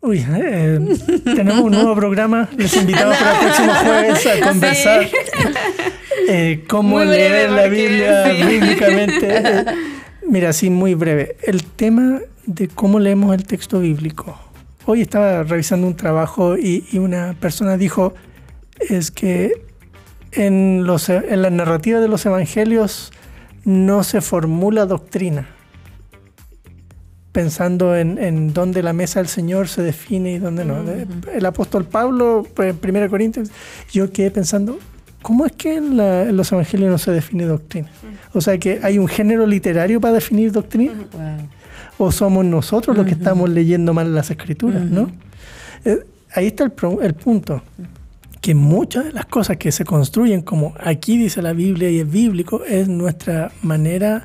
Uy, 0.00 0.26
eh, 0.28 0.80
tenemos 1.24 1.60
un 1.60 1.70
nuevo 1.70 1.94
programa. 1.94 2.48
Les 2.56 2.74
invitamos 2.76 3.16
para 3.18 3.30
el 3.30 3.38
próximo 3.44 3.72
jueves 3.74 4.26
a 4.26 4.48
conversar 4.48 5.08
eh, 6.28 6.64
cómo 6.68 6.98
leer 7.04 7.52
la 7.52 7.68
Biblia 7.68 8.24
bíblicamente. 8.48 9.64
mira, 10.26 10.48
así 10.48 10.70
muy 10.70 10.94
breve. 10.94 11.36
El 11.44 11.62
tema 11.62 12.18
de 12.46 12.66
cómo 12.66 12.98
leemos 12.98 13.32
el 13.32 13.46
texto 13.46 13.78
bíblico. 13.78 14.36
Hoy 14.86 15.02
estaba 15.02 15.44
revisando 15.44 15.86
un 15.86 15.94
trabajo 15.94 16.56
y 16.58 16.98
una 16.98 17.36
persona 17.38 17.76
dijo, 17.76 18.12
es 18.88 19.10
que 19.10 19.52
en, 20.32 20.84
los, 20.84 21.08
en 21.08 21.42
la 21.42 21.50
narrativa 21.50 22.00
de 22.00 22.08
los 22.08 22.24
evangelios 22.26 23.12
no 23.64 24.04
se 24.04 24.20
formula 24.20 24.86
doctrina, 24.86 25.48
pensando 27.32 27.96
en, 27.96 28.18
en 28.18 28.52
dónde 28.52 28.82
la 28.82 28.92
mesa 28.92 29.20
del 29.20 29.28
Señor 29.28 29.68
se 29.68 29.82
define 29.82 30.32
y 30.32 30.38
dónde 30.38 30.64
no. 30.64 30.82
El 31.32 31.46
apóstol 31.46 31.84
Pablo, 31.84 32.46
en 32.58 32.78
1 32.82 33.10
Corintios, 33.10 33.50
yo 33.92 34.12
quedé 34.12 34.30
pensando, 34.30 34.78
¿cómo 35.22 35.46
es 35.46 35.52
que 35.52 35.76
en, 35.76 36.36
los 36.36 36.50
evangelios 36.52 36.90
no 36.90 36.98
se 36.98 37.12
define 37.12 37.44
doctrina? 37.44 37.88
O 38.32 38.40
sea, 38.40 38.58
que 38.58 38.80
hay 38.82 38.98
un 38.98 39.08
género 39.08 39.46
literario 39.46 40.00
para 40.00 40.14
definir 40.14 40.52
doctrina. 40.52 40.94
O 41.98 42.10
somos 42.10 42.46
nosotros 42.46 42.96
los 42.96 43.04
que 43.04 43.12
estamos 43.12 43.50
leyendo 43.50 43.92
mal 43.92 44.14
las 44.14 44.30
escrituras, 44.30 44.82
¿no? 44.82 45.10
Eh, 45.84 45.98
ahí 46.32 46.46
está 46.46 46.64
el, 46.64 46.72
el 47.02 47.12
punto 47.12 47.62
que 48.40 48.54
muchas 48.54 49.04
de 49.04 49.12
las 49.12 49.26
cosas 49.26 49.56
que 49.58 49.72
se 49.72 49.84
construyen, 49.84 50.42
como 50.42 50.74
aquí 50.80 51.18
dice 51.18 51.42
la 51.42 51.52
Biblia 51.52 51.90
y 51.90 52.00
es 52.00 52.10
bíblico, 52.10 52.64
es 52.64 52.88
nuestra 52.88 53.52
manera 53.62 54.24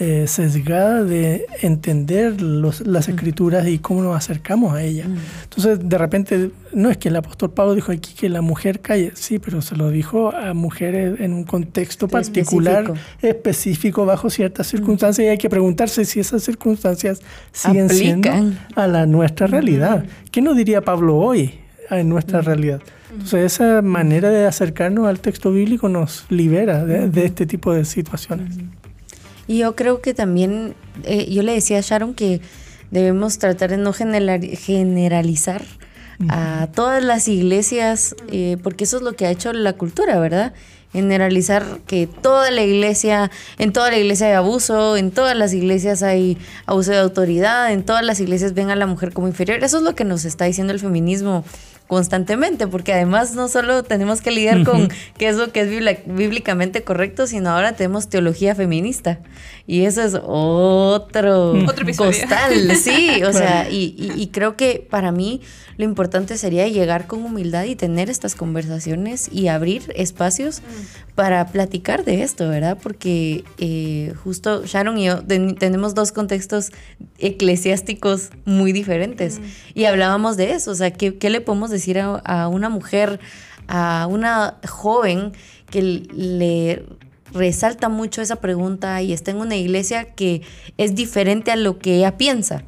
eh, 0.00 0.26
sesgada 0.26 1.04
de 1.04 1.46
entender 1.60 2.40
las 2.42 3.08
escrituras 3.08 3.68
y 3.68 3.78
cómo 3.78 4.02
nos 4.02 4.16
acercamos 4.16 4.74
a 4.74 4.82
ellas. 4.82 5.06
Mm. 5.06 5.16
Entonces, 5.44 5.78
de 5.88 5.98
repente, 5.98 6.50
no 6.72 6.90
es 6.90 6.96
que 6.96 7.08
el 7.08 7.14
apóstol 7.14 7.52
Pablo 7.52 7.74
dijo 7.74 7.92
aquí 7.92 8.14
que 8.14 8.28
la 8.28 8.40
mujer 8.40 8.80
calle, 8.80 9.12
sí, 9.14 9.38
pero 9.38 9.62
se 9.62 9.76
lo 9.76 9.90
dijo 9.90 10.34
a 10.34 10.54
mujeres 10.54 11.20
en 11.20 11.32
un 11.34 11.44
contexto 11.44 12.08
particular, 12.08 12.92
específico, 13.20 14.04
bajo 14.04 14.28
ciertas 14.28 14.66
circunstancias, 14.66 15.24
y 15.24 15.28
hay 15.28 15.38
que 15.38 15.50
preguntarse 15.50 16.04
si 16.04 16.18
esas 16.18 16.42
circunstancias 16.42 17.20
siguen 17.52 17.88
siendo 17.88 18.30
a 18.74 18.88
la 18.88 19.06
nuestra 19.06 19.46
realidad. 19.46 20.04
¿Qué 20.32 20.42
nos 20.42 20.56
diría 20.56 20.80
Pablo 20.80 21.16
hoy 21.16 21.60
en 21.90 22.08
nuestra 22.08 22.40
realidad? 22.40 22.80
Entonces 23.10 23.52
esa 23.52 23.82
manera 23.82 24.30
de 24.30 24.46
acercarnos 24.46 25.06
al 25.06 25.20
texto 25.20 25.52
bíblico 25.52 25.88
nos 25.88 26.24
libera 26.30 26.84
de, 26.84 27.24
este 27.24 27.46
tipo 27.46 27.72
de 27.74 27.84
situaciones. 27.84 28.56
Y 29.46 29.58
yo 29.58 29.76
creo 29.76 30.00
que 30.00 30.14
también, 30.14 30.74
eh, 31.04 31.30
yo 31.30 31.42
le 31.42 31.52
decía 31.52 31.78
a 31.78 31.82
Sharon 31.82 32.14
que 32.14 32.40
debemos 32.90 33.38
tratar 33.38 33.70
de 33.70 33.76
no 33.76 33.92
generalizar 33.92 35.62
a 36.28 36.68
todas 36.72 37.02
las 37.02 37.26
iglesias, 37.26 38.14
eh, 38.30 38.56
porque 38.62 38.84
eso 38.84 38.98
es 38.98 39.02
lo 39.02 39.14
que 39.14 39.26
ha 39.26 39.30
hecho 39.30 39.52
la 39.52 39.72
cultura, 39.72 40.20
¿verdad? 40.20 40.52
Generalizar 40.92 41.80
que 41.86 42.06
toda 42.06 42.50
la 42.50 42.62
iglesia, 42.62 43.30
en 43.58 43.72
toda 43.72 43.90
la 43.90 43.98
iglesia 43.98 44.28
hay 44.28 44.34
abuso, 44.34 44.96
en 44.96 45.10
todas 45.10 45.36
las 45.36 45.52
iglesias 45.52 46.02
hay 46.02 46.38
abuso 46.66 46.92
de 46.92 46.98
autoridad, 46.98 47.72
en 47.72 47.82
todas 47.82 48.04
las 48.04 48.20
iglesias 48.20 48.54
ven 48.54 48.70
a 48.70 48.76
la 48.76 48.86
mujer 48.86 49.12
como 49.12 49.26
inferior. 49.26 49.64
Eso 49.64 49.78
es 49.78 49.82
lo 49.82 49.94
que 49.94 50.04
nos 50.04 50.24
está 50.24 50.44
diciendo 50.44 50.72
el 50.72 50.78
feminismo 50.78 51.44
constantemente, 51.92 52.66
porque 52.66 52.94
además 52.94 53.34
no 53.34 53.48
solo 53.48 53.82
tenemos 53.82 54.22
que 54.22 54.30
lidiar 54.30 54.64
con 54.64 54.88
qué 55.18 55.28
es 55.28 55.36
lo 55.36 55.52
que 55.52 55.60
es 55.60 56.06
bíblicamente 56.06 56.84
correcto, 56.84 57.26
sino 57.26 57.50
ahora 57.50 57.74
tenemos 57.74 58.08
teología 58.08 58.54
feminista. 58.54 59.18
Y 59.66 59.84
eso 59.84 60.02
es 60.02 60.14
otro, 60.14 61.52
otro 61.52 61.86
costal, 61.96 62.76
sí, 62.76 63.22
o 63.22 63.32
sea, 63.32 63.68
y, 63.70 64.28
creo 64.32 64.56
que 64.56 64.86
para 64.88 65.12
mí 65.12 65.40
lo 65.76 65.84
importante 65.84 66.36
sería 66.36 66.66
llegar 66.68 67.06
con 67.06 67.24
humildad 67.24 67.64
y 67.64 67.76
tener 67.76 68.10
estas 68.10 68.34
conversaciones 68.34 69.28
y 69.32 69.48
abrir 69.48 69.92
espacios 69.94 70.60
mm. 70.60 71.14
para 71.14 71.46
platicar 71.46 72.04
de 72.04 72.22
esto, 72.22 72.48
¿verdad? 72.48 72.78
Porque 72.82 73.44
eh, 73.58 74.14
justo 74.22 74.64
Sharon 74.66 74.98
y 74.98 75.06
yo 75.06 75.22
tenemos 75.24 75.94
dos 75.94 76.12
contextos 76.12 76.72
eclesiásticos 77.18 78.30
muy 78.44 78.72
diferentes 78.72 79.38
mm. 79.38 79.42
y 79.74 79.84
hablábamos 79.84 80.36
de 80.36 80.52
eso, 80.52 80.72
o 80.72 80.74
sea, 80.74 80.90
¿qué, 80.92 81.16
qué 81.18 81.30
le 81.30 81.40
podemos 81.40 81.70
decir 81.70 81.98
a, 82.00 82.16
a 82.16 82.48
una 82.48 82.68
mujer, 82.68 83.20
a 83.68 84.06
una 84.10 84.58
joven 84.68 85.32
que 85.70 85.82
le 85.82 86.84
resalta 87.32 87.88
mucho 87.88 88.22
esa 88.22 88.36
pregunta 88.36 89.00
y 89.02 89.12
está 89.12 89.30
en 89.30 89.38
una 89.38 89.56
iglesia 89.56 90.04
que 90.04 90.42
es 90.78 90.94
diferente 90.94 91.50
a 91.50 91.56
lo 91.56 91.78
que 91.78 91.96
ella 91.96 92.16
piensa. 92.16 92.64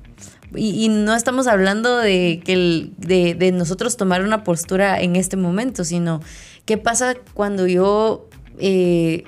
Y, 0.57 0.89
no 0.89 1.17
estamos 1.17 1.49
hablando 1.49 1.97
de, 1.99 2.41
que 2.45 2.91
de, 2.97 3.53
nosotros 3.53 3.97
tomar 3.97 4.23
una 4.23 4.45
postura 4.45 5.01
en 5.01 5.17
este 5.17 5.37
momento, 5.37 5.85
sino 5.85 6.21
qué 6.65 6.79
pasa 6.79 7.17
cuando 7.35 7.67
yo, 7.67 8.29
eh, 8.59 9.25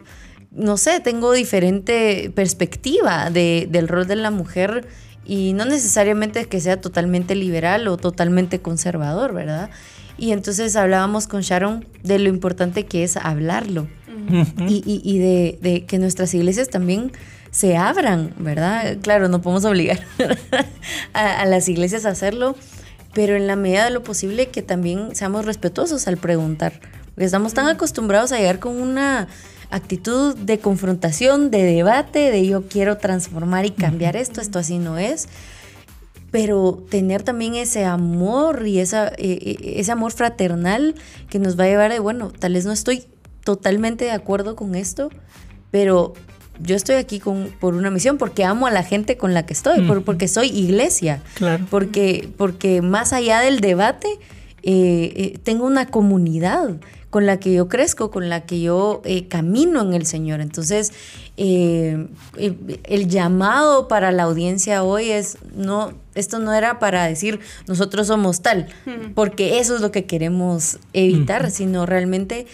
no 0.53 0.76
sé, 0.76 1.01
tengo 1.01 1.32
diferente 1.32 2.30
perspectiva 2.34 3.30
del 3.30 3.89
rol 3.89 4.07
de 4.07 4.16
la 4.16 4.30
mujer 4.30 4.87
y 5.24 5.53
no 5.55 5.64
necesariamente 5.64 6.45
que 6.45 6.61
sea 6.61 6.80
totalmente 6.80 7.34
liberal 7.34 7.89
o 7.89 7.97
totalmente 7.97 8.61
conservador, 8.61 9.34
¿verdad? 9.34 9.70
Y 10.18 10.30
entonces 10.30 10.76
hablábamos 10.76 11.26
con 11.26 11.41
Sharon 11.43 11.84
de 12.05 12.20
lo 12.20 12.28
importante 12.28 12.87
que 12.87 13.03
es 13.03 13.16
hablarlo 13.16 13.89
y, 14.68 15.18
de, 15.18 15.85
que 15.87 15.99
nuestras 15.99 16.35
iglesias 16.35 16.68
también 16.68 17.12
se 17.51 17.77
abran, 17.77 18.35
¿verdad? 18.39 18.99
Claro, 19.01 19.29
no 19.29 19.41
podemos 19.41 19.64
obligar 19.64 20.01
a, 21.12 21.45
las 21.47 21.68
iglesias 21.68 22.05
a 22.05 22.11
hacerlo, 22.11 22.57
pero 23.14 23.37
en 23.37 23.47
la 23.47 23.57
medida 23.57 23.85
de 23.85 23.91
lo 23.91 24.03
posible 24.03 24.49
que 24.49 24.62
también 24.62 25.14
seamos 25.14 25.47
respetuosos 25.47 26.07
al 26.07 26.16
preguntar, 26.16 26.81
porque 27.14 27.24
estamos 27.24 27.55
tan 27.55 27.68
acostumbrados 27.68 28.33
a 28.33 28.39
llegar 28.39 28.59
con 28.59 28.81
una 28.81 29.29
actitud 29.70 30.37
de 30.37 30.59
confrontación, 30.59 31.51
de 31.51 31.62
debate, 31.62 32.31
de 32.31 32.47
yo 32.47 32.68
quiero 32.68 32.99
transformar 32.99 33.64
y 33.64 33.70
cambiar 33.70 34.16
esto, 34.16 34.41
esto 34.41 34.59
así 34.59 34.79
no 34.79 34.99
es 34.99 35.29
pero 36.37 36.85
tener 36.91 37.22
también 37.22 37.55
ese 37.55 37.87
amor 37.87 38.66
y 38.66 38.81
esa, 38.81 39.09
eh, 39.09 39.14
eh, 39.18 39.74
ese 39.77 39.93
amor 39.93 40.12
fraternal 40.12 40.95
que 41.31 41.39
nos 41.39 41.59
va 41.59 41.64
a 41.64 41.68
llevar 41.68 41.93
de, 41.93 41.99
bueno, 41.99 42.31
tal 42.39 42.53
vez 42.53 42.66
no 42.66 42.72
estoy 42.72 43.05
totalmente 43.47 44.05
de 44.05 44.11
acuerdo 44.11 44.57
con 44.57 44.74
esto, 44.74 45.09
pero 45.70 46.14
yo 46.59 46.74
estoy 46.74 46.97
aquí 46.97 47.20
con, 47.20 47.53
por 47.61 47.74
una 47.74 47.92
misión, 47.92 48.18
porque 48.18 48.42
amo 48.42 48.66
a 48.66 48.72
la 48.72 48.82
gente 48.82 49.16
con 49.16 49.34
la 49.34 49.47
que 49.47 49.53
estoy, 49.53 49.82
porque 50.05 50.26
soy 50.26 50.49
iglesia, 50.49 51.22
claro. 51.34 51.64
porque, 51.70 52.28
porque 52.36 52.82
más 52.82 53.12
allá 53.12 53.38
del 53.38 53.61
debate, 53.61 54.09
eh, 54.64 55.12
eh, 55.14 55.38
tengo 55.44 55.64
una 55.64 55.86
comunidad 55.86 56.80
con 57.11 57.24
la 57.24 57.38
que 57.38 57.53
yo 57.53 57.68
crezco, 57.68 58.11
con 58.11 58.28
la 58.28 58.47
que 58.47 58.61
yo 58.61 59.01
eh, 59.05 59.28
camino 59.28 59.80
en 59.80 59.94
el 59.94 60.07
Señor. 60.07 60.40
Entonces, 60.40 60.92
el 61.36 62.09
llamado 63.09 63.86
para 63.86 64.11
la 64.11 64.24
audiencia 64.24 64.82
hoy 64.82 65.11
es, 65.11 65.38
no, 65.55 65.92
esto 66.16 66.40
no 66.40 66.53
era 66.53 66.80
para 66.80 67.07
decir 67.07 67.38
nosotros 67.68 68.09
somos 68.09 68.42
tal, 68.42 68.66
porque 69.14 69.61
eso 69.61 69.76
es 69.76 69.82
lo 69.82 69.92
que 69.92 70.05
queremos 70.05 70.78
evitar, 70.94 71.53
sino 71.53 71.86
realmente 71.86 72.49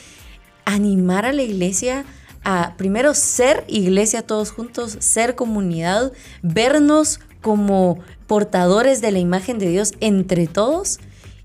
animar 0.65 1.27
a 1.27 1.33
la 1.33 1.43
iglesia 1.43 2.05
a 2.45 2.75
primero 2.77 3.15
ser 3.15 3.65
iglesia 3.69 4.23
todos 4.23 4.51
juntos, 4.51 4.97
ser 5.01 5.35
comunidad, 5.35 6.13
vernos 6.43 7.21
como 7.41 8.01
portadores 8.27 9.01
de 9.01 9.13
la 9.13 9.19
imagen 9.19 9.59
de 9.59 9.69
Dios 9.69 9.93
entre 10.01 10.47
todos 10.47 10.99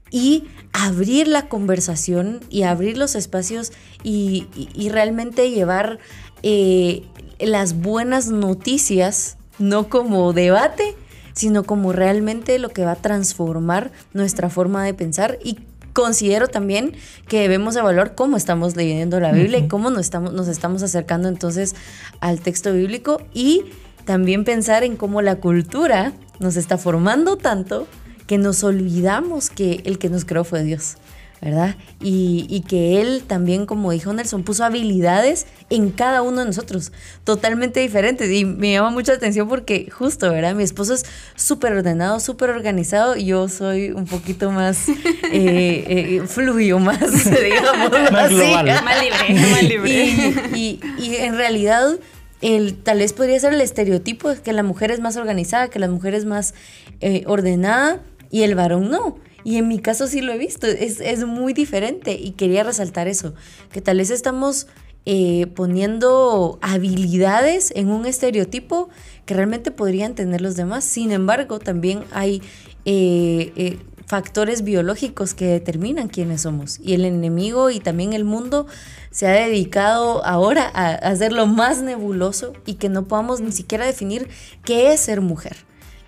y 0.10 0.46
abrir 0.74 1.28
la 1.28 1.50
conversación 1.50 2.40
y 2.50 2.64
abrir 2.64 2.98
los 2.98 3.16
espacios 3.16 3.74
y, 4.04 4.48
realmente 4.90 5.50
llevar 5.50 6.00
eh, 6.44 7.04
las 7.40 7.80
buenas 7.80 8.28
noticias, 8.28 9.38
no 9.60 9.90
como 9.90 10.34
debate, 10.34 10.96
sino 11.34 11.64
como 11.64 11.94
realmente 11.94 12.58
lo 12.58 12.70
que 12.70 12.84
va 12.84 12.94
a 12.94 13.02
transformar 13.02 13.92
nuestra 14.14 14.50
forma 14.50 14.84
de 14.84 14.94
pensar 14.94 15.38
y 15.44 15.60
considero 15.98 16.48
también 16.48 16.94
que 17.28 17.40
debemos 17.40 17.76
evaluar 17.76 18.14
cómo 18.14 18.38
estamos 18.38 18.76
leyendo 18.76 19.20
la 19.20 19.32
Biblia 19.32 19.58
y 19.58 19.68
cómo 19.68 19.90
nos 19.90 20.02
estamos, 20.02 20.32
nos 20.32 20.48
estamos 20.48 20.84
acercando 20.84 21.28
entonces 21.28 21.76
al 22.20 22.40
texto 22.40 22.72
bíblico 22.72 23.20
y 23.34 23.64
también 24.06 24.44
pensar 24.44 24.84
en 24.84 24.96
cómo 24.96 25.24
la 25.24 25.38
cultura 25.38 26.14
nos 26.40 26.56
está 26.56 26.78
formando 26.78 27.36
tanto 27.36 27.88
que 28.28 28.38
nos 28.38 28.64
olvidamos 28.64 29.50
que 29.50 29.82
el 29.86 29.98
que 29.98 30.10
nos 30.10 30.24
creó 30.24 30.44
fue 30.44 30.62
Dios. 30.62 30.98
¿Verdad? 31.42 31.76
Y, 32.02 32.64
que 32.68 33.00
él 33.00 33.24
también, 33.26 33.66
como 33.66 33.92
dijo 33.92 34.12
Nelson, 34.12 34.44
puso 34.44 34.64
habilidades 34.64 35.46
en 35.70 35.92
cada 35.92 36.22
uno 36.22 36.40
de 36.40 36.46
nosotros, 36.48 36.92
totalmente 37.24 37.80
diferentes. 37.80 38.30
Y 38.32 38.46
me 38.46 38.74
llama 38.74 38.90
mucha 38.90 39.14
atención 39.14 39.48
porque 39.48 39.90
justo, 39.92 40.32
¿verdad? 40.32 40.56
Mi 40.56 40.64
esposo 40.64 40.94
es 40.94 41.06
súper 41.36 41.74
ordenado, 41.74 42.20
súper 42.20 42.50
organizado, 42.50 43.16
y 43.16 43.26
yo 43.26 43.48
soy 43.50 43.92
un 43.92 44.06
poquito 44.06 44.52
más 44.52 44.90
eh, 44.90 44.96
eh, 45.32 46.24
fluido, 46.28 46.80
más, 46.80 47.00
digamos, 47.24 47.92
más, 47.92 48.12
más 48.12 48.32
libre, 48.32 48.74
más 48.84 49.64
libre. 49.64 50.14
Y, 50.56 50.80
en 51.18 51.36
realidad... 51.36 51.98
El, 52.40 52.76
tal 52.76 53.00
vez 53.00 53.14
podría 53.14 53.40
ser 53.40 53.54
el 53.54 53.62
estereotipo 53.62 54.30
de 54.30 54.40
que 54.40 54.54
la 54.54 54.62
mujer 54.62 54.92
es 54.92 55.00
más 55.00 55.18
organizada, 55.18 55.70
que 55.70 55.80
la 55.80 55.88
mujer 55.88 56.14
es 56.14 56.26
más 56.26 56.54
eh, 57.02 57.24
ordenada 57.26 58.00
y 58.30 58.44
el 58.44 58.54
varón 58.54 58.92
no. 58.92 59.18
Y 59.48 59.56
en 59.56 59.70
mi 59.70 59.80
caso 59.80 60.08
sí 60.08 60.20
lo 60.20 60.34
he 60.34 60.38
visto, 60.38 60.68
es, 60.68 61.26
muy 61.26 61.54
diferente 61.54 62.12
y 62.12 62.32
quería 62.32 62.66
resaltar 62.66 63.08
eso, 63.08 63.34
que 63.72 63.80
tal 63.80 64.00
vez 64.00 64.10
estamos 64.10 64.68
eh, 65.06 65.48
poniendo 65.56 66.60
habilidades 66.62 67.72
en 67.74 67.88
un 67.88 68.06
estereotipo 68.06 68.90
que 69.26 69.36
realmente 69.36 69.72
podrían 69.72 70.16
tener 70.16 70.42
los 70.42 70.58
demás. 70.58 70.84
Sin 70.84 71.14
embargo, 71.14 71.60
también 71.60 72.04
hay 72.12 72.42
eh, 72.84 73.54
eh, 73.56 73.80
factores 74.06 74.66
biológicos 74.66 75.34
que 75.34 75.46
determinan 75.46 76.10
quiénes 76.10 76.42
somos. 76.42 76.82
Y 76.84 76.94
el 76.94 77.06
enemigo 77.06 77.70
y 77.70 77.80
también 77.80 78.12
el 78.12 78.26
mundo 78.26 78.68
se 79.12 79.28
ha 79.28 79.32
dedicado 79.32 80.26
ahora 80.26 80.70
a 80.74 80.90
hacerlo 80.96 81.48
más 81.48 81.82
nebuloso 81.82 82.52
y 82.66 82.74
que 82.74 82.90
no 82.90 83.06
podamos 83.06 83.40
ni 83.40 83.54
siquiera 83.54 83.86
definir 83.86 84.28
qué 84.66 84.92
es 84.92 85.00
ser 85.00 85.22
mujer 85.22 85.56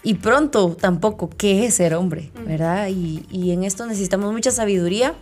y 0.03 0.15
pronto 0.15 0.77
tampoco 0.79 1.29
qué 1.29 1.65
es 1.65 1.75
ser 1.75 1.93
hombre, 1.93 2.31
¿verdad? 2.45 2.87
Y, 2.87 3.25
y, 3.29 3.51
en 3.51 3.63
esto 3.63 3.85
necesitamos 3.85 4.31
mucha 4.31 4.51
sabiduría 4.51 5.13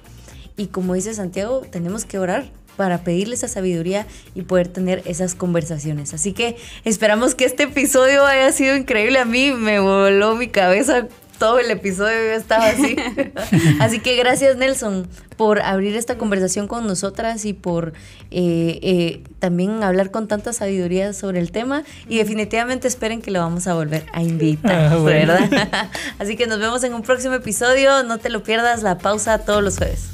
y 0.55 0.67
como 0.67 0.93
dice 0.93 1.13
Santiago, 1.13 1.61
tenemos 1.69 2.05
que 2.05 2.19
orar 2.19 2.51
para 2.78 2.99
pedirle 2.99 3.36
esa 3.36 3.47
sabiduría 3.47 4.05
y 4.36 4.43
poder 4.43 4.67
tener 4.67 5.01
esas 5.05 5.36
conversaciones. 5.36 6.13
Así 6.13 6.32
que 6.32 6.57
esperamos 6.86 7.36
que 7.36 7.45
este 7.45 7.63
episodio 7.63 8.25
haya 8.25 8.51
sido 8.51 8.75
increíble. 8.75 9.19
A 9.19 9.25
mí 9.25 9.51
me 9.51 9.80
voló 9.80 10.36
mi 10.36 10.47
cabeza 10.47 11.07
todo 11.38 11.60
el 11.60 11.72
episodio 11.72 12.34
estaba 12.34 12.68
así. 12.68 12.96
así 13.80 14.00
que 14.00 14.16
gracias 14.16 14.58
Nelson 14.58 15.08
por 15.38 15.62
abrir 15.62 15.96
esta 15.96 16.18
conversación 16.18 16.68
con 16.68 16.88
nosotras 16.88 17.46
y 17.46 17.54
por 17.54 17.94
eh, 18.32 18.80
eh, 18.82 19.24
también 19.40 19.84
hablar 19.84 20.12
con 20.12 20.28
tanta 20.28 20.52
sabiduría 20.52 21.14
sobre 21.14 21.40
el 21.40 21.52
tema 21.52 21.84
y 22.10 22.18
definitivamente 22.18 22.88
esperen 22.88 23.22
que 23.22 23.32
lo 23.32 23.40
vamos 23.40 23.68
a 23.68 23.76
volver 23.76 24.06
a 24.14 24.24
invitar, 24.24 24.94
ah, 24.94 24.98
¿verdad? 24.98 25.90
así 26.20 26.36
que 26.36 26.48
nos 26.48 26.60
vemos 26.60 26.84
en 26.84 26.94
un 26.94 27.04
próximo 27.04 27.36
episodio, 27.36 28.04
no 28.04 28.18
te 28.18 28.30
lo 28.30 28.44
pierdas, 28.44 28.82
la 28.82 28.98
pausa 28.98 29.40
todos 29.40 29.64
los 29.64 29.78
jueves. 29.78 30.10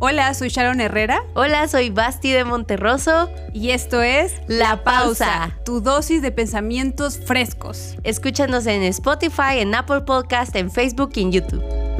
Hola, 0.00 0.34
soy 0.34 0.48
Sharon 0.48 0.80
Herrera. 0.80 1.22
Hola, 1.34 1.68
soy 1.68 1.90
Basti 1.90 2.32
de 2.32 2.44
Monterroso. 2.44 3.30
Y 3.52 3.70
esto 3.70 4.02
es 4.02 4.34
La 4.48 4.82
Pausa, 4.82 5.56
tu 5.64 5.80
dosis 5.80 6.20
de 6.20 6.32
pensamientos 6.32 7.18
frescos. 7.18 7.96
Escúchanos 8.02 8.66
en 8.66 8.82
Spotify, 8.82 9.58
en 9.58 9.74
Apple 9.74 10.02
Podcast, 10.02 10.54
en 10.56 10.70
Facebook 10.70 11.12
y 11.14 11.22
en 11.22 11.32
YouTube. 11.32 11.93